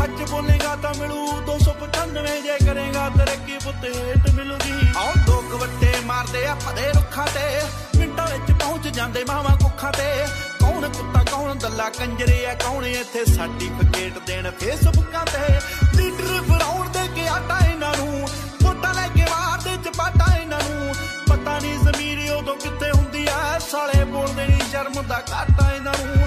[0.00, 6.46] ਸੱਚ ਬੋਲੇਗਾ ਤਾਂ ਮਿਲੂ 295 ਜੇ ਕਰੇਗਾ ਤਰੱਕੀ ਪੁੱਤ ਹੇਟ ਮਿਲੂਗੀ। ਆਓ ਲੋਕ ਵੱਟੇ ਮਾਰਦੇ
[6.46, 7.62] ਆ ਪਦੇ ਰੁੱਖਾਂ ਤੇ।
[7.98, 10.26] ਮਿੰਟਾਂ ਵਿੱਚ ਪਹੁੰਚ ਜਾਂਦੇ ਮਾਵਾਂ ਕੁੱਖਾਂ ਤੇ।
[10.60, 15.60] ਕੌਣ ਕੁੱਤਾ, ਕੌਣ ਦੱਲਾ, ਕੰਜਰੇ ਆ, ਕੌਣ ਇੱਥੇ ਸਰਟੀਫਿਕੇਟ ਦੇਣ ਫੇਸਬੁੱਕਾਂ ਤੇ।
[15.94, 18.28] ਲੀਡਰ ਫਰਾਉਣ ਦੇ ਕੇ ਆਟਾ ਇਹਨਾਂ ਨੂੰ,
[18.62, 20.94] ਵੋਟਾਂ ਲੈ ਕੇ ਮਾਰਦੇ ਚਪਾਟਾ ਇਹਨਾਂ ਨੂੰ।
[21.28, 26.19] ਪਤਾ ਨਹੀਂ ਜ਼ਮੀਰ ਉਦੋਂ ਕਿੱਥੇ ਹੁੰਦੀ ਆ, ਸਾਲੇ ਬੋਲਦੇ ਨਹੀਂ ਸ਼ਰਮ ਦਾ ਘਾਟਾ ਇਹਨਾਂ ਨੂੰ।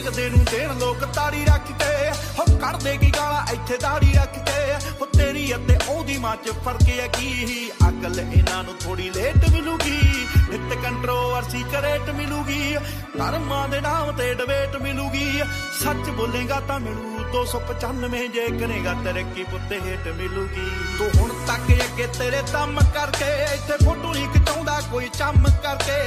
[0.00, 4.74] ਦੇਖਦੇ ਨੂੰ ਦੇਣ ਲੋਕ ਤਾੜੀ ਰੱਖ ਕੇ ਹੋ ਕੱਢਦੇ ਕੀ ਗਾਲਾਂ, ਇੱਥੇ ਦਾੜੀ ਰੱਖ ਕੇ
[5.00, 7.70] ਹੋ ਤੇਰੀ ਅਤੇ ਉਹਦੀ ਮਾਂ ਚ ਫ਼ਰਕ ਹੈ ਕੀ?
[7.88, 12.76] ਅਕਲ ਇਹਨਾਂ ਨੂੰ ਥੋੜੀ ਲੇਟ ਮਿਲੂਗੀ। ਨਿਤ ਕੰਟਰੋਵਰਸੀ ਕਰੇਟ ਮਿਲੂਗੀ।
[13.18, 15.42] ਧਰਮਾਂ ਦੇ ਨਾਮ ਤੇ ਡਿਬੇਟ ਮਿਲੂਗੀ।
[15.84, 20.68] ਸੱਚ ਬੋਲੇਗਾ ਤਾਂ ਮਿਲੂ। 295 ਜੇ ਕਰੇਗਾ ਤਰੱਕੀ ਪੁੱਤੇ ਹੇਟ ਮਿਲੂਗੀ।
[20.98, 25.98] ਤੂੰ ਹੁਣ ਤੱਕ ਅੱਗੇ ਤੇਰੇ ਦਮ ਕਰਕੇ, ਇੱਥੇ ਫੋਟੋ ਨਹੀਂ ਖਿਚਾਉਂਦਾ ਕੋਈ ਚੰਮ ਕਰਕੇ।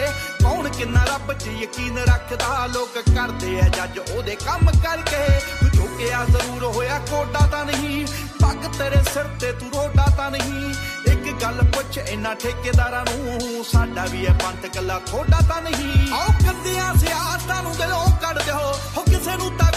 [0.44, 6.26] ਕੌਣ ਕਿੰਨਾ ਰੱਬ 'ਚ ਯਕੀਨ ਰੱਖਦਾ, ਲੋਕ ਕਰਦੇ ਆ ਜੱਜ ਉਹਦੇ ਕੰਮ ਕਰਕੇ। ਤੂੰ ਝੁਕਿਆ
[6.30, 8.06] ਜ਼ਰੂਰ ਹੋਇਆ ਕੋਡਾ ਤਾਂ ਨਹੀਂ।
[8.42, 10.74] ਪੱਗ ਤੇਰੇ ਸਿਰ ਤੇ, ਤੂੰ ਰੋਡਾ ਤਾਂ ਨਹੀਂ।
[11.12, 16.28] ਇੱਕ ਗੱਲ ਪੁੱਛ ਇਹਨਾਂ ਠੇਕੇਦਾਰਾਂ ਨੂੰ, ਸਾਡਾ ਵੀ ਇਹ ਪੰਥ ਕੱਲਾ ਥੋੜਾ ਤਾਂ ਨਹੀਂ। ਆਓ
[16.46, 19.72] ਕੰਦਿਆਂ ਸਿਆਸਤਾਂ ਨੂੰ ਦਿਲੋਂ ਕੱਢ ਦਿਓ, ਹੋ ਕਿਸੇ ਨੂੰ ਤਾਂ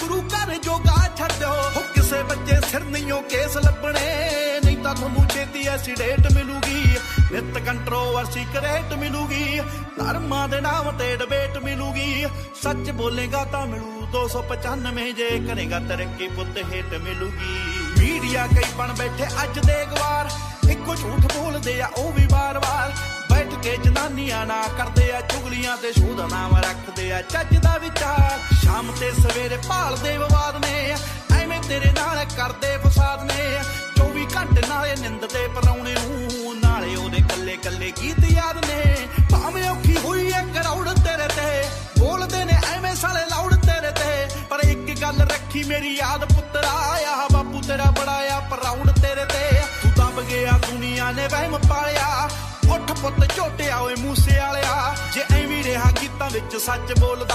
[3.31, 4.31] ਕੇਸ ਲੱਭਣੇ,
[4.65, 6.99] ਨਹੀਂ ਤਾਂ ਤੁਹਾਨੂੰ ਛੇਤੀ ਐਸੀਡੇਟ ਮਿਲੂਗੀ।
[7.33, 9.61] ਨਿਤ ਕੰਟਰੋਵਰਸੀ ਕਰੇਟ ਮਿਲੂਗੀ।
[9.99, 12.27] ਧਰਮਾਂ ਦੇ ਨਾਮ ਤੇ ਡਿਬੇਟ ਮਿਲੂਗੀ।
[12.63, 17.59] ਸੱਚ ਬੋਲੇਗਾ ਤਾਂ ਮਿਲੂ 295 ਜੇ ਕਰੇਗਾ ਤਰੱਕੀ ਪੁੱਤ ਹੇਟ ਮਿਲੂਗੀ।
[17.99, 20.31] ਮੀਡੀਆ ਕਈ ਬਣ ਬੈਠੇ ਅੱਜ ਦੇ ਗਵਾਰ।
[20.71, 22.93] ਇੱਕੋ ਝੂਠ ਬੋਲਦੇ ਆ, ਉਹ ਵੀ ਵਾਰ-ਵਾਰ।
[23.31, 28.39] ਬੈਠ ਕੇ ਜਨਾਨੀਆਂ ਨਾ ਕਰਦੇ ਆ, ਚੁਗਲੀਆਂ ਤੇ ਸ਼ੋਧ ਨਾਮ ਰੱਖਦੇ ਆ, ਚੱਜ ਦਾ ਵਿਚਾਰ।
[28.65, 31.26] ਸ਼ਾਮ ਤੇ ਸਵੇਰੇ ਭਾਲਦੇ ਵਿਵਾਦ ਨੇ। ਐਵੇਂ
[31.69, 33.59] ਤੇਰੇ ਨਾਲ ਕਰਦੇ ਫਸਾਦ ਨੇ।
[33.97, 39.69] 24 ਘੰਟੇ ਨਾਲੇ ਨਿੰਦ ਤੇ ਪਰਾਉਣੇ ਨੂੰ। ਨਾਲੇ ਉਹਦੇ ਕੱਲੇ ਕੱਲੇ ਗੀਤ ਯਾਦ ਨੇ। ਭਾਵੇਂ
[39.69, 45.01] ਔਖੀ ਹੋਈ ਐ ਕਰੌੜ ਤੇਰੇ ਤੇ। ਬੋਲਦੇ ਨੇ ਐਵੇਂ ਸਾਲੇ ਲਾਉੜ ਤੇਰੇ ਤੇ। ਪਰ ਇੱਕ
[45.01, 50.23] ਗੱਲ ਰੱਖੀ ਮੇਰੀ ਯਾਦ ਪੁੱਤਰਾ ਆ ਬਾਪੂ ਤੇਰਾ ਬੜਾ ਆ ਪਰਾਉਣ ਤੇਰੇ ਤੇ। ਤੂੰ ਦਬ
[50.23, 52.29] ਗਿਆ ਦੁਨੀਆ ਨੇ ਵਹਿਮ ਪਾਲਿਆ।
[52.75, 57.35] ਉੱਠ ਪੁੱਤ ਝੋਟਿਆ ਓਏ ਮੂਸੇ ਵਾਲਿਆ। ਜੇ ਐਵੇਂ ਰਿਹਾ ਗੀਤਾਂ ਵਿੱਚ ਸੱਚ ਬੋਲਦਾ,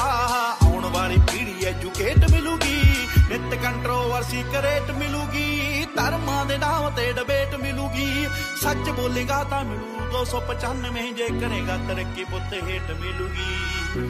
[0.64, 2.91] ਆਉਣ ਵਾਲੀ ਪੀੜ੍ਹੀ ਐਜੂਕੇਟ ਮਿਲੂਗੀ।
[3.32, 8.26] ਨਿਤ ਕੰਟਰੋਵਰਸੀ ਕਰੇਟ ਮਿਲੂਗੀ ਧਰਮਾਂ ਦੇ ਨਾਮ ਤੇ ਡਿਬੇਟ ਮਿਲੂਗੀ
[8.62, 14.10] ਸੱਚ ਬੋਲੇਗਾ ਤਾਂ ਮਿਲੂ 295 ਜੇ ਕਰੇਗਾ ਤਰੱਕੀ ਪੁੱਤ ਹੇਟ ਮਿਲੂਗੀ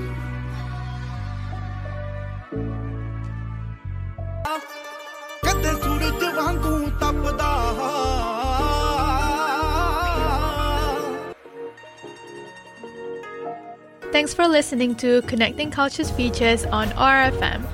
[5.43, 7.51] ਕਦੇ ਸੂਰਜ ਵਾਂਗੂ ਤਪਦਾ
[14.13, 17.69] Thanks for listening to Connecting Cultures features on RFM.